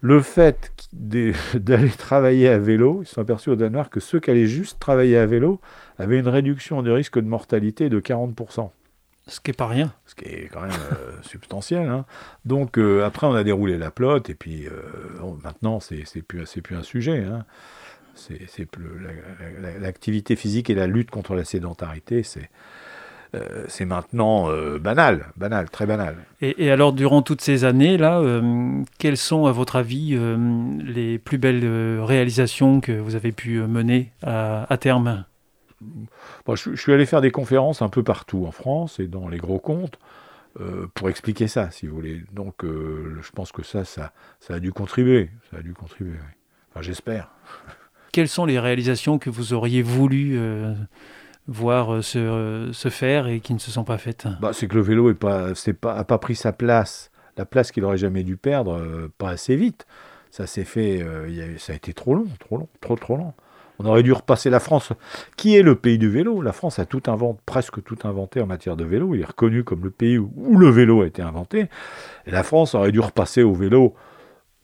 [0.00, 4.30] le fait d'aller travailler à vélo, ils se sont aperçus au Danemark que ceux qui
[4.30, 5.60] allaient juste travailler à vélo
[5.98, 8.70] avait une réduction du risque de mortalité de 40%.
[9.28, 9.94] Ce qui n'est pas rien.
[10.04, 11.88] Ce qui est quand même euh, substantiel.
[11.88, 12.06] Hein.
[12.44, 14.72] Donc euh, après, on a déroulé la plotte, et puis euh,
[15.42, 17.24] maintenant, c'est plus, plus un sujet.
[17.24, 17.44] Hein.
[18.14, 18.66] C'est
[19.80, 22.50] l'activité physique et la lutte contre la sédentarité, c'est
[23.68, 26.16] c'est maintenant banal, banal, très banal.
[26.40, 28.22] Et, alors, durant toutes ces années-là,
[28.98, 30.18] quelles sont, à votre avis,
[30.84, 35.24] les plus belles réalisations que vous avez pu mener à, à terme?
[36.54, 39.58] Je, suis allé faire des conférences un peu partout en France et dans les gros
[39.58, 39.98] comptes
[40.60, 42.22] euh, pour expliquer ça, si vous voulez.
[42.32, 45.30] Donc, euh, je pense que ça, ça, ça a dû contribuer.
[45.50, 46.18] Ça a dû contribuer.
[46.70, 47.30] Enfin, j'espère.
[48.12, 50.74] Quelles sont les réalisations que vous auriez voulu euh,
[51.48, 54.82] voir se, se, faire et qui ne se sont pas faites bah, C'est que le
[54.82, 59.56] vélo n'a pas, pris sa place, la place qu'il aurait jamais dû perdre, pas assez
[59.56, 59.86] vite.
[60.30, 61.04] Ça s'est fait,
[61.58, 63.34] ça a été trop long, trop long, trop trop long.
[63.78, 64.92] On aurait dû repasser la France,
[65.36, 66.40] qui est le pays du vélo?
[66.40, 69.14] La France a tout inventé, presque tout inventé en matière de vélo.
[69.14, 71.68] Il est reconnu comme le pays où le vélo a été inventé.
[72.26, 73.94] La France aurait dû repasser au vélo,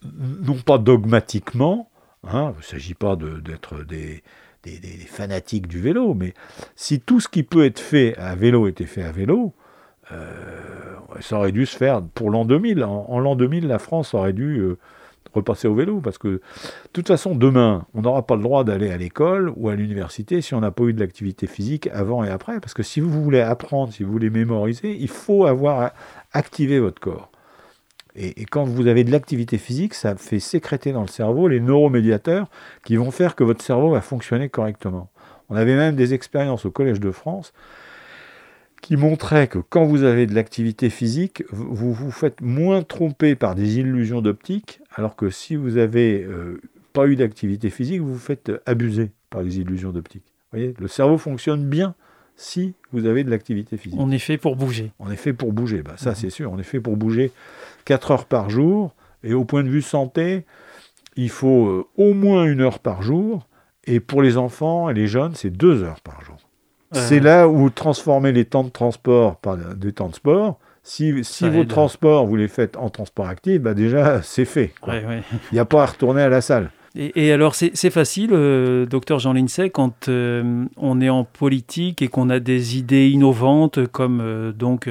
[0.05, 1.91] non pas dogmatiquement,
[2.25, 4.23] hein, il ne s'agit pas d'être des,
[5.07, 6.35] fanatiques du vélo, mais
[6.77, 9.55] si tout ce qui peut être fait à vélo était fait à vélo,
[10.13, 12.85] euh, ça aurait dû se faire pour l'an 2000.
[12.85, 14.59] En, l'an 2000, la France aurait dû...
[14.59, 14.79] Euh,
[15.35, 16.41] repasser au vélo, parce que de
[16.93, 20.55] toute façon, demain, on n'aura pas le droit d'aller à l'école ou à l'université si
[20.55, 23.41] on n'a pas eu de l'activité physique avant et après, parce que si vous voulez
[23.41, 25.93] apprendre, si vous voulez mémoriser, il faut avoir
[26.33, 27.31] activé votre corps.
[28.21, 32.49] Et, quand vous avez de l'activité physique, ça fait sécréter dans le cerveau les neuromédiateurs
[32.85, 35.09] qui vont faire que votre cerveau va fonctionner correctement.
[35.49, 37.53] On avait même des expériences au Collège de France
[38.83, 43.55] qui montraient que quand vous avez de l'activité physique, vous vous faites moins tromper par
[43.55, 46.61] des illusions d'optique, alors que si vous n'avez euh,
[46.93, 50.25] pas eu d'activité physique, vous vous faites abuser par les illusions d'optique.
[50.27, 51.95] Vous voyez, le cerveau fonctionne bien
[52.39, 53.99] si vous avez de l'activité physique.
[54.01, 54.93] On est fait pour bouger.
[55.01, 56.17] On est fait pour bouger, bah, ça mhm.
[56.17, 56.53] c'est sûr.
[56.53, 57.33] On est fait pour bouger
[57.85, 58.95] 4 heures par jour.
[59.25, 60.47] Et au point de vue santé,
[61.17, 63.49] il faut euh, au moins une heure par jour.
[63.85, 66.37] Et pour les enfants et les jeunes, c'est 2 heures par jour.
[66.93, 70.59] C'est là où transformer les temps de transport par des temps de sport.
[70.83, 74.73] Si, si vos transports, vous les faites en transport actif, bah déjà, c'est fait.
[74.87, 75.23] Il
[75.53, 76.71] n'y a pas à retourner à la salle.
[77.01, 82.09] Et, alors, c'est facile, euh, docteur Jean Lincey, quand euh, on est en politique et
[82.09, 84.91] qu'on a des idées innovantes comme euh, donc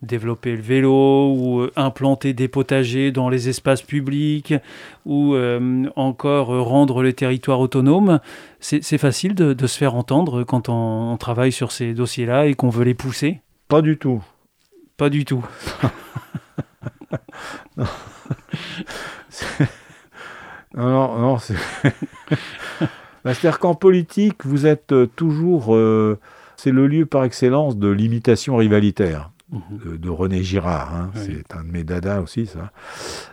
[0.00, 4.54] développer le vélo ou implanter des potagers dans les espaces publics
[5.04, 5.36] ou
[5.94, 8.20] encore rendre le territoire autonome.
[8.60, 12.70] C'est facile de, se faire entendre quand on, on travaille sur ces dossiers-là et qu'on
[12.70, 13.40] veut les pousser?
[13.68, 14.22] Pas du tout.
[14.96, 15.44] Pas du tout.
[17.76, 17.84] non.
[20.74, 21.54] Non, non, c'est.
[23.24, 25.74] Bah, c'est-à-dire qu'en politique, vous êtes euh, toujours.
[25.74, 26.18] Euh,
[26.56, 29.30] c'est le lieu par excellence de l'imitation rivalitaire.
[29.50, 29.98] Mhm.
[29.98, 31.10] De, René Girard, hein.
[31.14, 32.72] c'est un de mes dadas aussi, ça.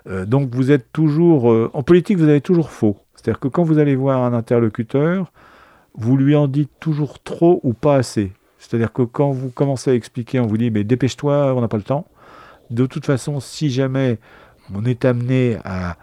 [0.07, 1.45] Euh, donc vous êtes toujours.
[1.73, 2.97] en politique, vous avez toujours faux.
[3.15, 5.31] C'est-à-dire que quand vous allez voir un interlocuteur,
[5.95, 8.33] vous lui en dites toujours trop ou pas assez.
[8.57, 11.77] C'est-à-dire que quand vous commencez à expliquer, on vous dit mais dépêche-toi, on n'a pas
[11.77, 12.05] le temps.
[12.69, 14.19] De toute façon, si jamais
[14.73, 15.95] on est amené à,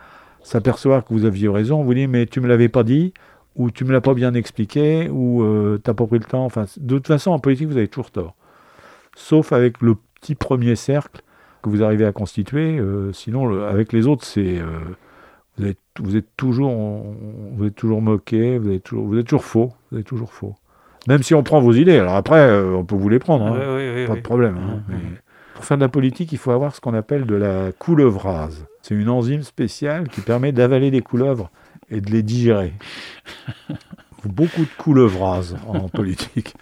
[0.46, 3.12] s'apercevoir que vous aviez raison, vous dit mais tu me l'avais pas dit,
[3.56, 6.44] ou tu me l'as pas bien expliqué, ou euh, tu n'as pas pris le temps.
[6.44, 8.36] Enfin, de toute façon, en politique, vous avez toujours tort.
[9.16, 11.22] Sauf avec le petit premier cercle
[11.62, 12.78] que vous arrivez à constituer.
[12.78, 14.78] Euh, sinon, avec les autres, c'est euh,
[15.58, 16.72] vous, êtes, vous, êtes toujours,
[17.56, 20.54] vous êtes toujours moqué, vous êtes toujours, vous êtes toujours faux, vous êtes toujours faux.
[21.08, 24.06] Même si on prend vos idées, alors après, on peut vous les prendre, hein.
[24.06, 24.58] pas de problème.
[24.58, 24.94] Hein,
[25.56, 28.66] pour faire de la politique, il faut avoir ce qu'on appelle de la coulevrase.
[28.82, 31.50] C'est une enzyme spéciale qui permet d'avaler des couleuvres
[31.90, 32.74] et de les digérer.
[34.24, 36.54] Beaucoup de coulevrase en politique.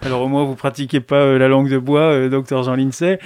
[0.00, 3.18] Alors au moins vous pratiquez pas euh, la langue de bois, euh, docteur Jean Lincey.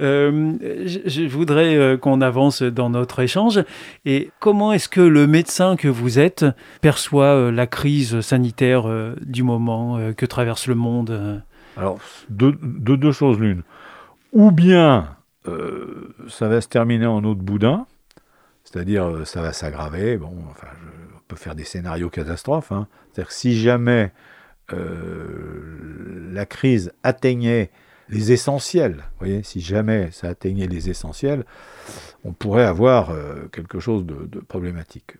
[0.00, 0.54] Euh,
[0.86, 3.62] je, voudrais qu'on avance dans notre échange.
[4.06, 6.46] Et comment est-ce que le médecin que vous êtes
[6.80, 8.84] perçoit la crise sanitaire
[9.20, 11.42] du moment que traverse le monde
[11.76, 11.98] Alors
[12.30, 13.64] de deux choses l'une
[14.32, 15.16] ou bien
[15.48, 17.86] euh, ça va se terminer en eau de boudin,
[18.64, 20.18] c'est-à-dire euh, ça va s'aggraver.
[20.22, 20.44] On
[21.28, 22.72] peut faire des scénarios catastrophes.
[22.72, 22.88] Hein.
[23.12, 24.12] C'est-à-dire si jamais
[24.72, 27.70] euh, la crise atteignait
[28.08, 31.44] les essentiels, voyez, si jamais ça atteignait les essentiels,
[32.24, 33.12] on pourrait avoir
[33.52, 35.18] quelque chose de problématique.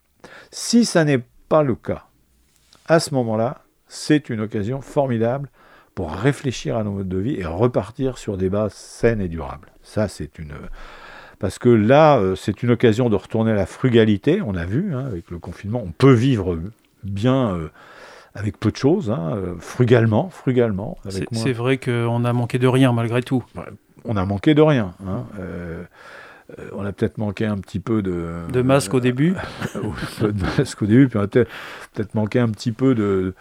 [0.50, 2.06] Si ça n'est pas le cas,
[2.86, 5.48] à ce moment-là, c'est une occasion formidable
[5.94, 9.68] pour réfléchir à nos modes de vie et repartir sur des bases saines et durables.
[9.82, 10.54] Ça, c'est une.
[11.38, 14.42] Parce que là, euh, c'est une occasion de retourner à la frugalité.
[14.44, 16.58] On a vu, hein, avec le confinement, on peut vivre
[17.02, 17.70] bien euh,
[18.34, 20.98] avec peu de choses, hein, euh, frugalement, frugalement.
[21.32, 23.42] C'est vrai qu'on a manqué de rien malgré tout.
[24.04, 24.94] On a manqué de rien.
[25.06, 25.24] Hein,
[26.72, 28.40] on a peut-être manqué un petit peu de...
[28.52, 29.34] De masque au début
[30.20, 33.34] De masque au début, puis on a peut-être manqué un petit peu de,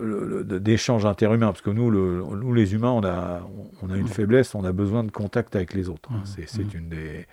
[0.00, 3.48] d'échanges interhumains, parce que nous, nous, les humains, on a,
[3.82, 4.08] on a une mm.
[4.08, 6.08] faiblesse, on a besoin de contact avec les autres.
[6.12, 6.22] Hein.
[6.24, 6.44] Mm.
[6.46, 6.78] C'est mm.
[6.78, 7.26] une des...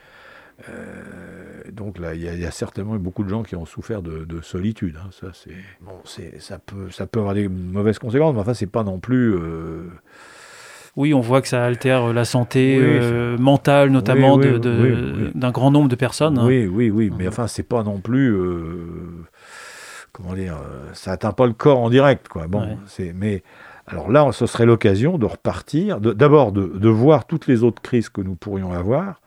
[0.69, 4.97] Euh, donc là, il y, a certainement beaucoup de gens qui ont souffert de, solitude.
[5.03, 5.09] Hein.
[5.11, 5.93] Ça, c'est bon,
[6.39, 9.33] ça peut, ça peut avoir des mauvaises conséquences, mais enfin, c'est pas non plus.
[9.33, 9.89] Euh,
[10.95, 15.95] oui, on voit que ça altère la santé euh, mentale, notamment d'un grand nombre de
[15.95, 16.37] personnes.
[16.37, 16.45] Hein.
[16.45, 18.31] Oui, oui, oui, mais enfin, c'est pas non plus
[20.13, 22.47] comment dire, euh, ça atteint pas le corps en direct, quoi.
[22.47, 23.43] Bon, c'est, mais
[23.87, 28.21] alors là, ce serait l'occasion de repartir, d'abord de, voir toutes les autres crises que
[28.21, 29.19] nous pourrions avoir,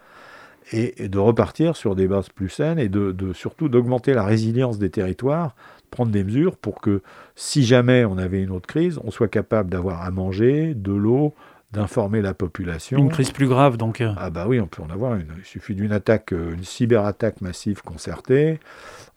[0.73, 4.91] et, de repartir sur des bases plus saines et de, surtout d'augmenter la résilience des
[4.91, 5.55] territoires,
[5.91, 7.03] prendre des mesures pour que
[7.35, 11.35] si jamais on avait une autre crise, on soit capable d'avoir à manger, de l'eau,
[11.77, 12.99] d'informer la population.
[12.99, 14.01] Une crise plus grave, donc.
[14.01, 14.13] Euh.
[14.17, 15.29] Ah bah oui, on peut en avoir une.
[15.39, 18.59] Il suffit d'une attaque, euh, une cyberattaque massive concertée.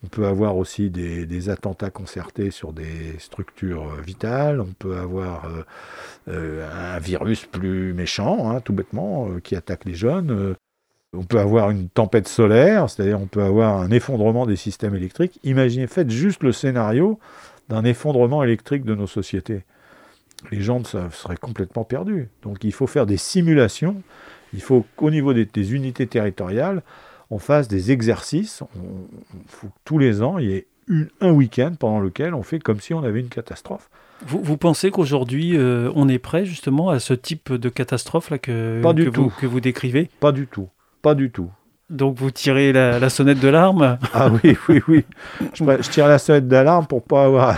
[0.03, 4.60] On peut avoir aussi des, attentats concertés sur des structures euh, vitales.
[4.60, 5.49] On peut avoir
[6.28, 10.55] un virus plus méchant, hein, tout bêtement, qui attaque les jeunes.
[11.14, 15.39] On peut avoir une tempête solaire, c'est-à-dire on peut avoir un effondrement des systèmes électriques.
[15.43, 17.20] Imaginez, faites juste le scénario
[17.68, 19.64] d'un effondrement électrique de nos sociétés.
[20.52, 22.30] Les gens seraient complètement perdus.
[22.44, 24.02] Donc il faut faire des simulations.
[24.54, 26.82] Il faut qu'au niveau des, unités territoriales,
[27.30, 28.64] on fasse des exercices.
[28.76, 30.68] Il faut que tous les ans, il y ait
[31.22, 33.90] un week-end pendant lequel on fait comme si on avait une catastrophe.
[34.26, 38.82] Vous, pensez qu'aujourd'hui, euh, on est prêt justement à ce type de catastrophe là que,
[39.16, 40.10] Vous, que vous décrivez?
[40.20, 40.68] Pas du tout.
[41.02, 41.52] Pas du tout.
[41.90, 45.06] Donc vous tirez la, sonnette de l'alarme Ah oui, oui, oui.
[45.54, 47.58] Je, tire la sonnette d'alarme pour pas avoir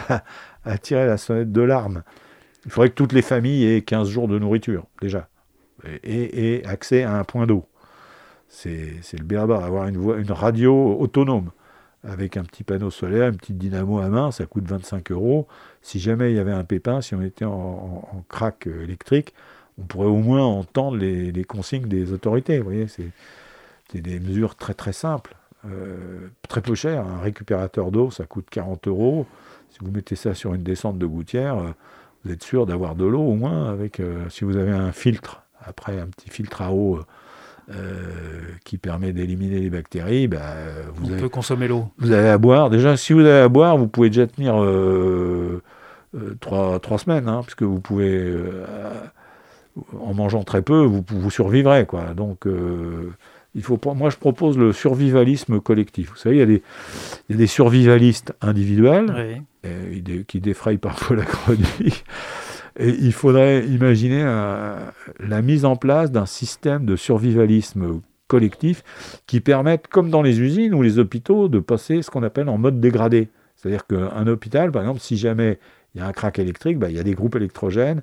[0.63, 2.03] à, tirer la sonnette de l'alarme.
[2.65, 5.29] Il faudrait que toutes les familles aient 15 jours de nourriture, déjà,
[6.03, 7.65] et, accès à un point d'eau.
[8.47, 11.51] C'est le béaba, avoir une, une radio autonome
[12.03, 15.47] avec un petit panneau solaire, un petit dynamo à main, ça coûte 25 euros.
[15.81, 19.33] Si jamais il y avait un pépin, si on était en, crack électrique,
[19.77, 22.57] on pourrait au moins entendre les, consignes des autorités.
[22.57, 23.11] Vous voyez, c'est
[24.01, 25.35] des mesures très très simples,
[25.65, 27.05] euh, très peu chères.
[27.05, 29.27] Un récupérateur d'eau, ça coûte 40 euros.
[29.69, 31.71] Si vous mettez ça sur une descente de gouttière, euh,
[32.23, 33.69] vous êtes sûr d'avoir de l'eau au moins.
[33.69, 36.99] Avec, euh, si vous avez un filtre, après un petit filtre à eau
[38.65, 40.41] qui permet d'éliminer les bactéries, bah,
[40.93, 41.85] vous On peut consommer l'eau.
[41.99, 42.69] Vous avez à boire.
[42.69, 44.55] Déjà, si vous avez à boire, vous pouvez déjà tenir
[46.41, 48.35] trois, trois, semaines, hein, puisque vous pouvez
[49.97, 51.85] en mangeant très peu, vous, vous survivrez.
[51.85, 52.13] Quoi.
[52.13, 52.45] Donc,
[53.55, 56.11] il faut, moi, je propose le survivalisme collectif.
[56.11, 56.63] Vous savez, il y a des,
[57.29, 59.43] il y a des survivalistes individuels
[60.27, 62.05] qui défrayent parfois la chronique.
[62.79, 64.23] Il faudrait imaginer
[65.19, 68.81] la mise en place d'un système de survivalisme collectif
[69.27, 72.57] qui permette, comme dans les usines ou les hôpitaux, de passer ce qu'on appelle en
[72.57, 73.27] mode dégradé.
[73.57, 75.59] C'est-à-dire qu'un hôpital, par exemple, si jamais
[75.93, 78.01] il y a un crack électrique, bah, il y a des groupes électrogènes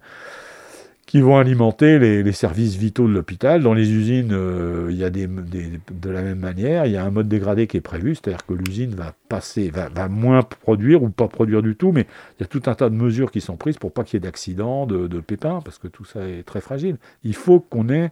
[1.09, 3.63] qui vont alimenter les, services vitaux de l'hôpital.
[3.63, 7.05] Dans les usines, euh, il y a des, de la même manière, il y a
[7.05, 11.09] un mode dégradé qui est prévu, c'est-à-dire que l'usine va passer, va, moins produire ou
[11.09, 12.07] pas produire du tout, mais
[12.39, 14.19] il y a tout un tas de mesures qui sont prises pour pas qu'il y
[14.19, 16.99] ait d'accidents, de, pépins, parce que tout ça est très fragile.
[17.25, 18.11] Il faut qu'on ait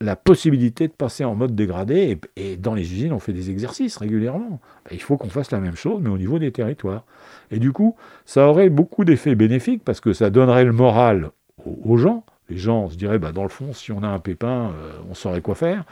[0.00, 3.96] la possibilité de passer en mode dégradé, et, dans les usines, on fait des exercices
[3.96, 4.60] régulièrement.
[4.92, 7.06] Il faut qu'on fasse la même chose, mais au niveau des territoires.
[7.50, 11.96] Et du coup, ça aurait beaucoup d'effets bénéfiques, parce que ça donnerait le moral aux,
[11.96, 12.24] gens.
[12.48, 15.14] Les gens se diraient, bah, dans le fond, si on a un pépin, euh, on
[15.14, 15.84] saurait quoi faire.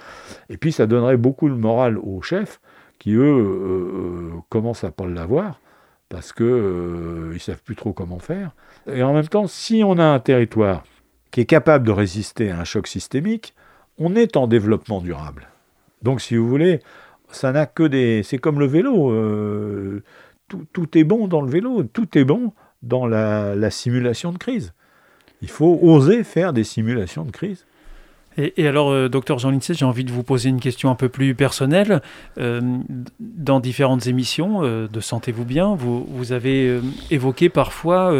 [0.48, 2.60] Et puis ça donnerait beaucoup de morale aux chefs,
[2.98, 5.60] qui eux euh, euh, commencent à pas l'avoir,
[6.08, 8.54] parce qu'ils ne savent plus trop comment faire.
[8.86, 10.84] Et en même temps, si on a un territoire
[11.30, 13.54] qui est capable de résister à un choc systémique,
[13.98, 15.48] on est en développement durable.
[16.02, 16.80] Donc si vous voulez,
[17.30, 18.22] ça n'a que des...
[18.22, 19.10] C'est comme le vélo.
[20.48, 22.52] tout, est bon dans le vélo, tout est bon
[22.82, 24.74] dans la simulation de crise.
[25.42, 27.66] Il faut oser faire des simulations de crise.
[28.38, 31.08] Et, alors, euh, docteur Jean Lincey, j'ai envie de vous poser une question un peu
[31.08, 32.00] plus personnelle.
[32.38, 32.78] Euh,
[33.20, 36.80] dans différentes émissions euh, de Sentez-vous bien, vous, avez
[37.10, 38.14] évoqué parfois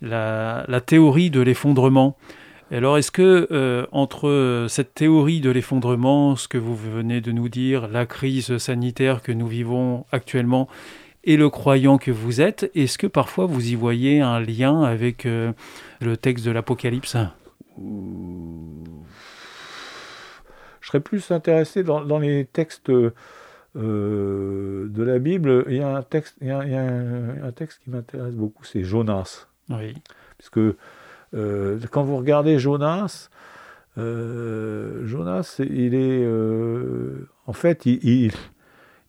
[0.00, 2.16] la, la, théorie de l'effondrement.
[2.70, 7.88] Alors, est-ce que entre cette théorie de l'effondrement, ce que vous venez de nous dire,
[7.88, 10.68] la crise sanitaire que nous vivons actuellement,
[11.24, 15.26] et le croyant que vous êtes, est-ce que parfois vous y voyez un lien avec
[16.00, 17.16] le texte de l'Apocalypse?
[20.80, 23.12] Je serais plus intéressé dans, les textes euh,
[23.74, 25.64] de la Bible.
[25.68, 29.46] Il y a un texte, il y a, un, texte qui m'intéresse beaucoup, c'est Jonas.
[29.68, 29.94] Oui.
[30.38, 30.76] Parce que
[31.34, 33.28] euh, quand vous regardez Jonas,
[33.96, 36.26] Jonas, il est.
[37.46, 38.32] en fait, il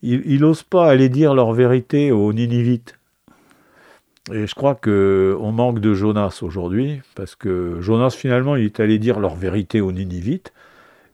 [0.01, 2.96] il n'ose pas aller dire leur vérité aux Ninivites.
[4.31, 8.99] Et je crois qu'on manque de Jonas aujourd'hui, parce que Jonas, finalement, il est allé
[8.99, 10.53] dire leur vérité aux Ninivites,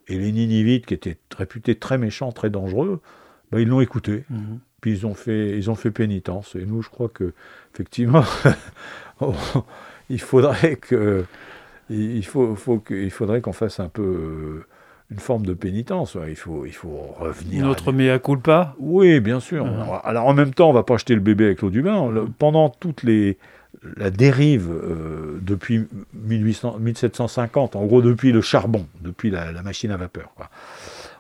[0.07, 3.01] et les Ninivites, qui étaient réputés très méchants, très dangereux,
[3.51, 4.23] ben, ils l'ont écouté.
[4.29, 4.59] Mhm.
[4.81, 6.55] Puis ils ont, fait, ils ont fait pénitence.
[6.55, 7.33] Et nous, je crois que,
[7.73, 8.23] effectivement,
[10.09, 11.25] il faudrait que.
[11.89, 14.63] Il, faut, faut il faudrait qu'on fasse un peu
[15.13, 16.17] une forme de pénitence.
[16.27, 17.65] Il faut, il faut revenir.
[17.65, 19.67] Notre mea culpa Oui, bien sûr.
[20.03, 22.11] Alors, en même temps, on va pas jeter le bébé avec l'eau du bain.
[22.39, 23.37] pendant toute les,
[23.95, 29.97] la dérive euh, depuis 1800, 1750, en gros depuis le charbon, depuis la, machine à
[29.97, 30.31] vapeur,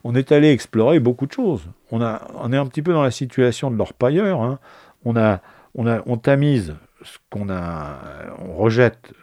[0.03, 1.61] on est allé explorer beaucoup de choses.
[1.91, 4.41] On, a, on est un petit peu dans la situation de l'orpailleur.
[4.41, 4.59] Hein.
[5.05, 5.39] On, a,
[5.75, 7.99] on, a, on tamise ce qu'on a,
[8.39, 9.13] on rejette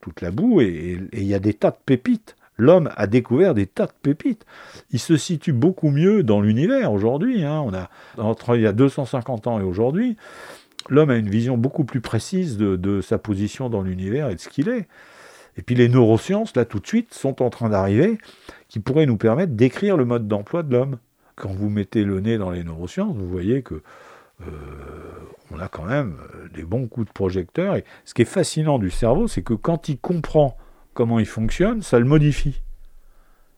[0.00, 3.66] toute la boue et il y a des tas de pépites l'homme a découvert des
[3.66, 4.46] tas de pépites.
[4.90, 7.44] Il se situe beaucoup mieux dans l'univers aujourd'hui.
[7.44, 7.62] Hein.
[7.64, 10.16] On a, entre il y a 250 ans et aujourd'hui,
[10.88, 14.48] l'homme a une vision beaucoup plus précise de, sa position dans l'univers et de ce
[14.48, 14.86] qu'il est.
[15.56, 18.18] Et puis les neurosciences, là tout de suite, sont en train d'arriver,
[18.68, 20.98] qui pourrait nous permettre d'écrire le mode d'emploi de l'homme.
[21.36, 23.82] Quand vous mettez le nez dans les neurosciences, vous voyez que
[24.42, 24.46] euh,
[25.50, 27.76] on a quand même euh, des bons coups de projecteur.
[27.76, 30.56] Et ce qui est fascinant du cerveau, c'est que quand il comprend
[30.94, 32.60] comment il fonctionne, ça le modifie.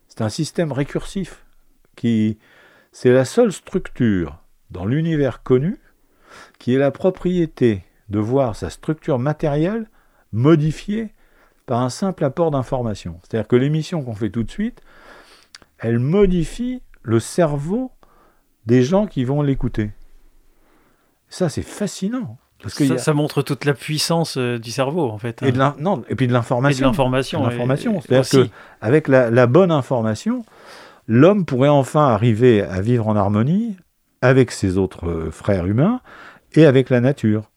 [0.09, 1.45] C'est un système récursif
[1.97, 2.39] qui,
[2.93, 4.39] c'est la seule structure
[4.71, 5.79] dans l'univers connu
[6.59, 9.89] qui est la propriété de voir sa structure matérielle
[10.33, 11.15] modifiée
[11.67, 13.21] par un simple apport d'information.
[13.23, 14.83] C'est-à-dire que l'émission qu'on fait tout de suite,
[15.79, 17.93] elle modifie le cerveau
[18.67, 19.93] des gens qui vont l'écouter.
[21.29, 22.39] Ça, c'est fascinant.
[22.65, 25.43] Parce que ça, montre toute la puissance euh, du cerveau, en fait.
[25.43, 26.89] Et, de non, et puis de l'information.
[26.89, 26.97] Et de
[27.47, 28.01] l'information.
[28.01, 28.49] C'est-à-dire
[28.81, 30.47] qu'avec la, la bonne information,
[31.07, 33.77] l'homme pourrait enfin arriver à vivre en harmonie
[34.23, 36.01] avec ses autres euh, frères humains
[36.55, 37.51] et avec la nature.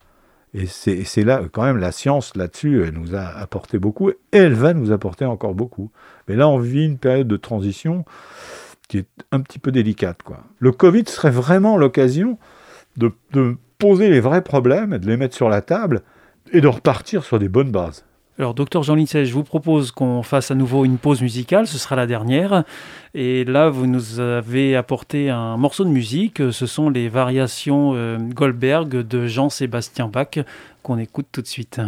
[0.54, 4.54] Et c'est là, quand même, la science là-dessus, elle nous a apporté beaucoup, et elle
[4.54, 5.92] va nous apporter encore beaucoup.
[6.28, 8.06] Mais là, on vit une période de transition
[8.88, 10.24] qui est un petit peu délicate.
[10.24, 10.44] Quoi.
[10.60, 12.38] Le Covid serait vraiment l'occasion
[12.96, 16.02] de, de poser les vrais problèmes, de les mettre sur la table,
[16.52, 18.06] et de repartir sur des bonnes bases.
[18.40, 21.80] Alors, docteur Jean Lincey, je vous propose qu'on fasse à nouveau une pause musicale, ce
[21.80, 22.64] sera la dernière.
[23.16, 28.18] Et là, vous nous avez apporté un morceau de musique, ce sont les variations euh,
[28.20, 30.38] Goldberg de Jean-Sébastien Bach
[30.84, 31.82] qu'on écoute tout de suite.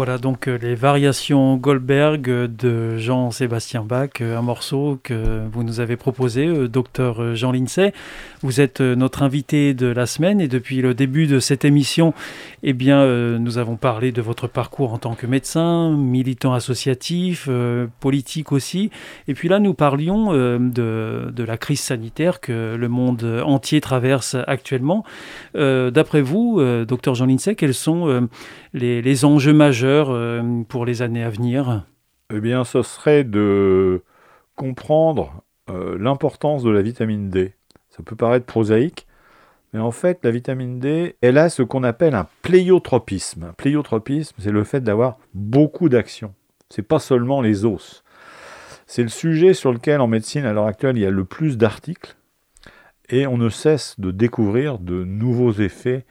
[0.00, 5.78] Voilà donc euh, les variations Goldberg de Jean-Sébastien Bach, euh, un morceau que vous nous
[5.78, 7.92] avez proposé, euh, docteur Jean Lincey.
[8.40, 12.14] Vous êtes notre invité de la semaine et depuis le début de cette émission,
[12.62, 17.48] eh bien, nous avons parlé de votre parcours en tant que médecin, militant associatif,
[18.00, 18.90] politique aussi.
[19.28, 24.36] Et puis là, nous parlions de, de, la crise sanitaire que le monde entier traverse
[24.46, 25.04] actuellement.
[25.54, 28.28] D'après vous, docteur Jean Lincey, quels sont
[28.72, 31.84] les, enjeux majeurs euh, pour les années à venir?
[32.32, 34.02] Eh bien, ce serait de
[34.56, 37.54] comprendre euh, l'importance de la vitamine D.
[37.88, 39.06] Ça peut paraître prosaïque,
[39.72, 43.44] mais en fait, la vitamine D, elle a ce qu'on appelle un pléiotropisme.
[43.44, 46.34] Un pléiotropisme, c'est le fait d'avoir beaucoup d'actions.
[46.68, 48.02] C'est pas seulement les os.
[48.86, 51.56] C'est le sujet sur lequel, en médecine, à l'heure actuelle, il y a le plus
[51.56, 52.16] d'articles,
[53.08, 56.04] et on ne cesse de découvrir de nouveaux effets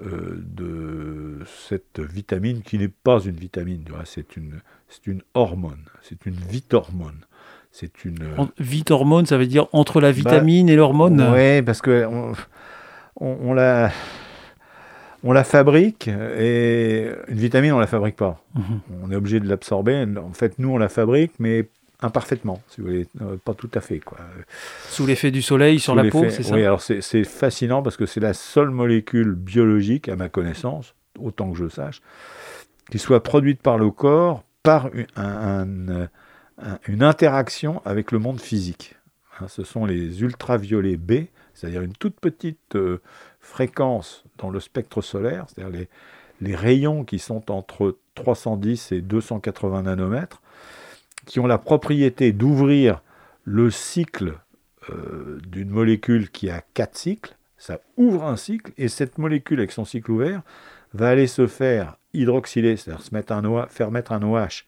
[0.00, 4.60] euh, de cette vitamine qui n'est pas une vitamine, c'est une,
[5.06, 7.24] une hormone, c'est une vitormone.
[7.70, 8.18] C'est une
[8.58, 11.32] vitormone, ça veut dire entre la vitamine bah, et l'hormone?
[11.34, 12.32] Oui, parce que on,
[13.20, 13.90] la
[15.24, 18.42] on la fabrique et une vitamine on la fabrique pas.
[18.54, 18.80] Mhm.
[19.02, 20.06] On est obligé de l'absorber.
[20.16, 21.68] En fait, nous on la fabrique, mais
[22.00, 23.98] imparfaitement, si vous voulez, euh, pas tout à fait.
[23.98, 24.18] Quoi.
[24.88, 28.06] Sous l'effet du soleil sur la peau, c'est ça Oui, alors c'est fascinant parce que
[28.06, 32.00] c'est la seule molécule biologique, à ma connaissance, autant que je sache,
[32.90, 36.08] qui soit produite par le corps par une,
[36.86, 38.96] une interaction avec le monde physique.
[39.40, 41.26] Hein, ce sont les ultraviolets B,
[41.58, 43.00] c'est-à-dire une toute petite euh,
[43.40, 45.86] fréquence dans le spectre solaire, c'est-à-dire
[46.40, 50.40] les, rayons qui sont entre 310 et 280 nanomètres,
[51.26, 53.02] qui ont la propriété d'ouvrir
[53.42, 54.38] le cycle
[54.90, 57.36] euh, d'une molécule qui a quatre cycles.
[57.56, 60.42] Ça ouvre un cycle et cette molécule avec son cycle ouvert
[60.94, 64.64] va aller se faire hydroxyler, c'est-à-dire se mettre un faire mettre un OH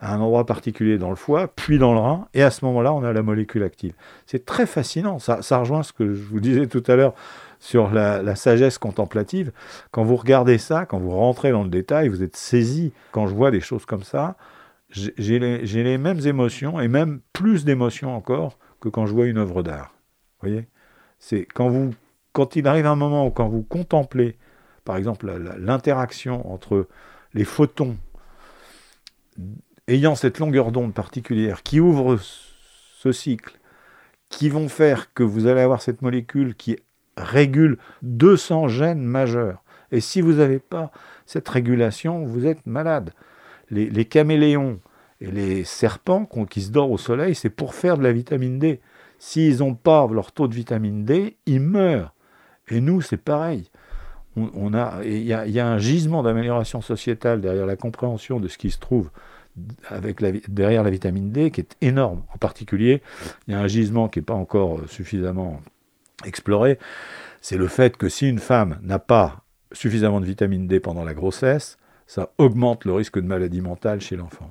[0.00, 2.92] à un endroit particulier dans le foie, puis dans le rein, et à ce moment-là,
[2.94, 3.92] on a la molécule active.
[4.26, 7.14] C'est très fascinant, ça, ça, rejoint ce que je vous disais tout à l'heure
[7.60, 9.52] sur la, sagesse contemplative.
[9.90, 12.92] Quand vous regardez ça, quand vous rentrez dans le détail, vous êtes saisi.
[13.12, 14.36] Quand je vois des choses comme ça,
[14.88, 19.62] j'ai les, mêmes émotions et même plus d'émotions encore que quand je vois une œuvre
[19.62, 19.94] d'art.
[20.40, 20.66] voyez?
[21.18, 21.90] C'est quand vous
[22.32, 24.38] quand il arrive un moment où quand vous contemplez
[24.84, 26.86] par exemple l'interaction entre
[27.34, 27.96] les photons
[29.88, 33.58] ayant cette longueur d'onde particulière qui ouvre ce cycle
[34.28, 36.78] qui vont faire que vous allez avoir cette molécule qui
[37.16, 39.62] régule 200 gènes majeurs.
[39.90, 40.92] Et si vous n'avez pas
[41.26, 43.12] cette régulation, vous êtes malade
[43.70, 44.80] les, caméléons
[45.20, 48.80] et les serpents qui se dorment au soleil, c'est pour faire de la vitamine D.
[49.18, 52.14] S'ils n'ont pas leur taux de vitamine D, ils meurent.
[52.68, 53.70] Et nous, c'est pareil.
[54.36, 58.70] On, a, il y, a un gisement d'amélioration sociétale derrière la compréhension de ce qui
[58.70, 59.10] se trouve
[59.88, 62.22] avec derrière la vitamine D qui est énorme.
[62.34, 63.02] En particulier,
[63.46, 65.60] il y a un gisement qui n'est pas encore suffisamment
[66.24, 66.78] exploré.
[67.40, 71.14] C'est le fait que si une femme n'a pas suffisamment de vitamine D pendant la
[71.14, 74.50] grossesse, ça augmente le risque de maladie mentale chez l'enfant.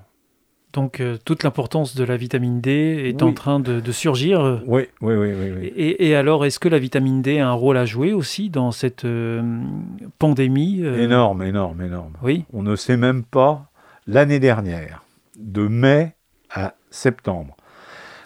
[0.71, 2.71] Donc euh, toute l'importance de la vitamine D
[3.05, 4.61] est en train de, surgir.
[4.67, 5.33] Oui, oui, oui.
[5.33, 8.71] oui, Et, alors, est-ce que la vitamine D a un rôle à jouer aussi dans
[8.71, 9.41] cette euh,
[10.19, 11.01] pandémie euh?
[11.01, 12.13] Énorme, énorme, énorme.
[12.21, 12.45] Oui.
[12.53, 13.68] On ne sait même pas,
[14.09, 15.03] l'année dernière,
[15.37, 16.15] de mai
[16.49, 17.55] à septembre,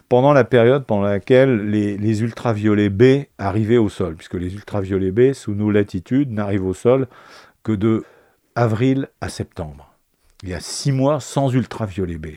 [0.08, 5.34] pendant la période pendant laquelle les, ultraviolets B arrivaient au sol, puisque les ultraviolets B,
[5.34, 7.08] sous nos latitudes, n'arrivent au sol
[7.64, 8.06] que de
[8.56, 9.94] avril à septembre.
[10.44, 12.28] Il y a six mois sans ultraviolet B,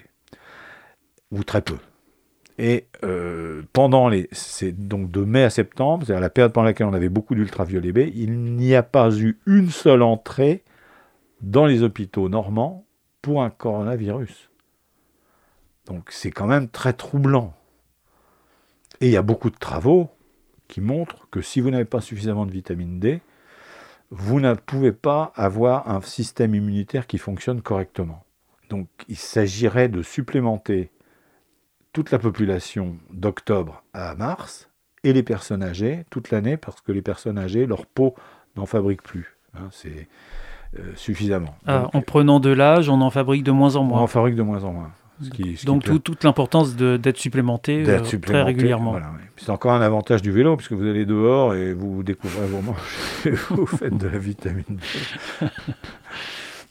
[1.30, 1.76] ou très peu.
[2.58, 6.86] Et euh, pendant les, c'est donc de mai à septembre, c'est-à-dire la période pendant laquelle
[6.86, 10.64] on avait beaucoup d'ultraviolet B, il n'y a pas eu une seule entrée
[11.42, 12.85] dans les hôpitaux normands
[13.34, 14.50] un coronavirus.
[15.86, 17.54] Donc c'est quand même très troublant.
[19.00, 20.10] Et il y a beaucoup de travaux
[20.68, 23.20] qui montrent que si vous n'avez pas suffisamment de vitamine D,
[24.10, 28.24] vous ne pouvez pas avoir un système immunitaire qui fonctionne correctement.
[28.68, 30.90] Donc il s'agirait de supplémenter
[31.92, 34.70] toute la population d'octobre à mars
[35.04, 38.14] et les personnes âgées toute l'année parce que les personnes âgées, leur peau
[38.56, 39.36] n'en fabrique plus.
[39.54, 39.68] Hein,
[40.94, 41.54] suffisamment.
[41.66, 44.00] Ah, en prenant de l'âge, on en fabrique de moins en moins.
[44.00, 44.90] On en fabrique de moins en moins.
[45.64, 48.96] Donc toute l'importance d'être supplémenté, euh, très régulièrement.
[49.36, 52.76] C'est encore un avantage du vélo, puisque vous allez dehors et vous découvrez vos manches
[53.26, 55.46] et vous faites de la vitamine D.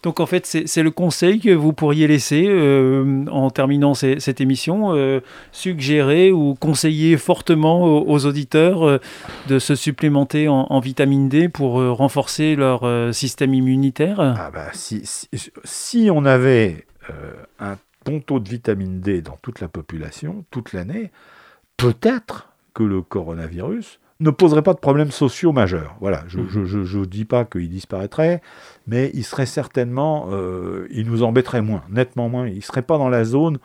[0.06, 4.93] Donc en fait, c'est le conseil que vous pourriez laisser euh, en terminant cette émission,
[4.93, 5.20] euh,
[5.51, 8.99] suggérer ou conseiller fortement aux, auditeurs euh,
[9.47, 12.86] de se supplémenter en, vitamine D pour renforcer leur
[13.16, 14.20] système immunitaire?
[14.20, 15.01] Ah bah, si,
[15.64, 16.86] si, on avait
[17.60, 17.76] un
[18.06, 21.10] bon taux de vitamine D dans toute la population, toute l'année,
[21.78, 25.95] peut-être que le coronavirus ne poserait pas de problèmes sociaux majeurs.
[25.99, 27.05] Voilà, je ne mmh.
[27.05, 28.41] dis pas qu'il disparaîtrait,
[28.88, 32.47] mais il serait certainement, euh, il nous embêterait moins, nettement moins.
[32.47, 33.57] Il ne serait pas dans la zone,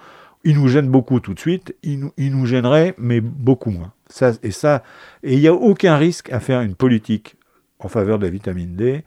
[0.42, 3.92] il nous gêne beaucoup tout de suite, il nous, il nous gênerait, mais beaucoup moins.
[4.08, 4.82] Ça, et ça,
[5.22, 7.36] et il n'y a aucun risque à faire une politique
[7.78, 9.04] en faveur de la vitamine D.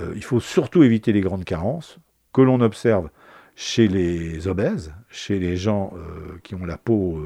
[0.00, 1.98] Euh, il faut surtout éviter les grandes carences
[2.34, 3.08] que l'on observe
[3.54, 7.22] chez les obèses, chez les gens euh, qui ont la peau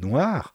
[0.00, 0.54] noire,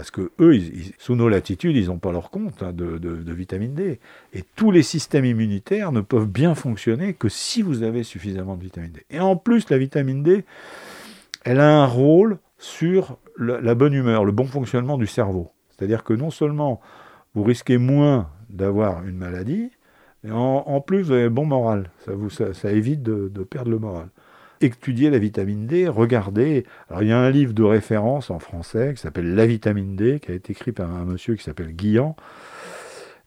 [0.00, 0.58] parce que eux,
[0.96, 4.00] sous nos latitudes, ils n'ont pas leur compte hein, de, vitamine D.
[4.32, 8.62] Et tous les systèmes immunitaires ne peuvent bien fonctionner que si vous avez suffisamment de
[8.62, 9.04] vitamine D.
[9.10, 10.46] Et en plus, la vitamine D,
[11.44, 15.50] elle a un rôle sur la, bonne humeur, le bon fonctionnement du cerveau.
[15.68, 16.80] C'est-à-dire que non seulement
[17.34, 19.70] vous risquez moins d'avoir une maladie,
[20.24, 21.90] mais en, plus, vous avez bon moral.
[22.06, 24.08] Ça, vous, ça, évite de perdre le moral
[24.60, 26.64] étudier la vitamine D, regardez.
[26.88, 30.20] Alors, il y a un livre de référence en français qui s'appelle La vitamine D,
[30.20, 32.16] qui a été écrit par un monsieur qui s'appelle Guillan,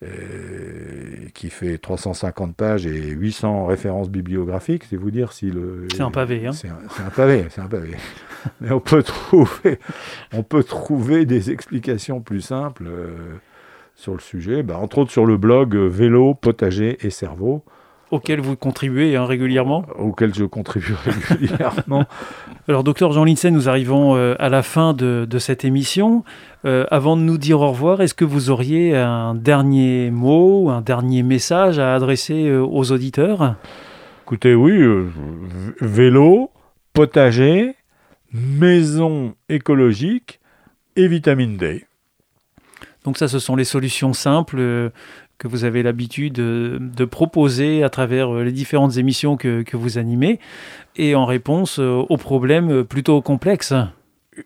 [0.03, 4.83] euh, qui fait 350 pages et 800 références bibliographiques.
[4.89, 5.87] C'est vous dire si le.
[5.93, 7.91] C'est un pavé, hein C'est un, pavé, c'est un pavé.
[8.61, 9.79] Mais on peut trouver,
[10.33, 12.85] on peut trouver des explications plus simples.
[12.87, 13.37] Euh,
[13.95, 17.63] sur le sujet, bah, entre autres sur le blog euh, Vélo, Potager et Cerveau,
[18.13, 20.93] auquel vous contribuez hein, régulièrement Auquel je contribue
[21.29, 22.05] régulièrement.
[22.67, 26.23] Alors, docteur Jean Lindsay, nous arrivons euh, à la fin de, cette émission.
[26.65, 30.81] Euh, avant de nous dire au revoir, est-ce que vous auriez un dernier mot, un
[30.81, 33.55] dernier message à adresser euh, aux auditeurs?
[34.25, 34.79] Écoutez, oui,
[35.81, 36.51] vélo,
[36.93, 37.73] potager,
[38.31, 40.39] maison écologique
[40.95, 41.85] et vitamine D.
[43.03, 44.91] Donc ça, ce sont les solutions simples
[45.43, 50.39] que vous avez l'habitude de, proposer à travers euh, les différentes émissions que, vous animez,
[50.95, 53.73] et en réponse euh, aux problèmes plutôt complexes.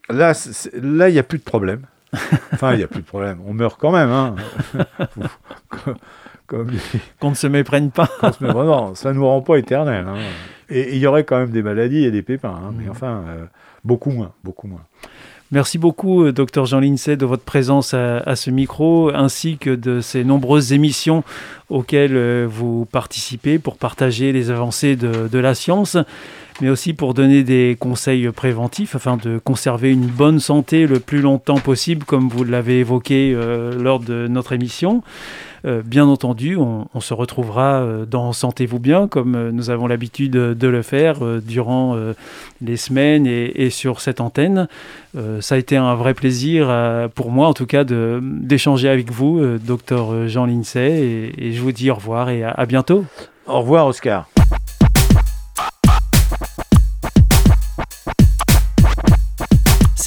[0.10, 0.34] Là,
[0.74, 1.82] là, il n'y a plus de problème.
[2.54, 3.40] Enfin, il n'y a plus de problème.
[3.46, 4.10] On meurt quand même.
[4.10, 4.36] Hein.
[7.20, 8.10] Qu'on ne se méprenne pas.
[8.42, 10.06] non, ça ne nous rend pas éternel.
[10.08, 10.16] Hein.
[10.70, 12.56] Et il y aurait quand même des maladies et des pépins.
[12.56, 12.74] Hein.
[12.76, 12.92] Mais mmh.
[12.92, 13.46] enfin, euh,
[13.84, 14.84] beaucoup moins, beaucoup moins.
[15.50, 20.02] Merci beaucoup, euh, docteur Jean Lincey, de votre présence à, ce micro, ainsi que de
[20.02, 21.24] ces nombreuses émissions
[21.70, 25.96] auxquelles euh, vous participez pour partager les avancées de, la science,
[26.60, 31.22] mais aussi pour donner des conseils préventifs afin de conserver une bonne santé le plus
[31.22, 35.02] longtemps possible, comme vous l'avez évoqué euh, lors de notre émission.
[35.68, 40.32] Euh, bien entendu, on, se retrouvera euh, dans Sentez-vous bien, comme euh, nous avons l'habitude
[40.32, 41.98] de le faire durant
[42.62, 44.68] les semaines et, sur cette antenne.
[45.40, 46.68] ça a été un vrai plaisir
[47.16, 51.90] pour moi, en tout cas, d'échanger avec vous, docteur Jean Lincey, et, je vous dis
[51.92, 53.06] au revoir et à bientôt.
[53.46, 54.28] Au revoir, Oscar.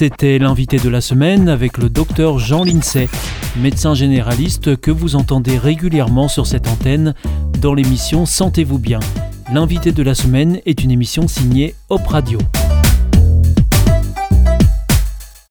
[0.01, 3.07] C'était l'invité de la semaine avec le docteur Jean Lincey,
[3.57, 7.13] médecin généraliste que vous entendez régulièrement sur cette antenne
[7.59, 8.99] dans l'émission Sentez-vous bien.
[9.53, 12.39] L'invité de la semaine est une émission signée Hop Radio.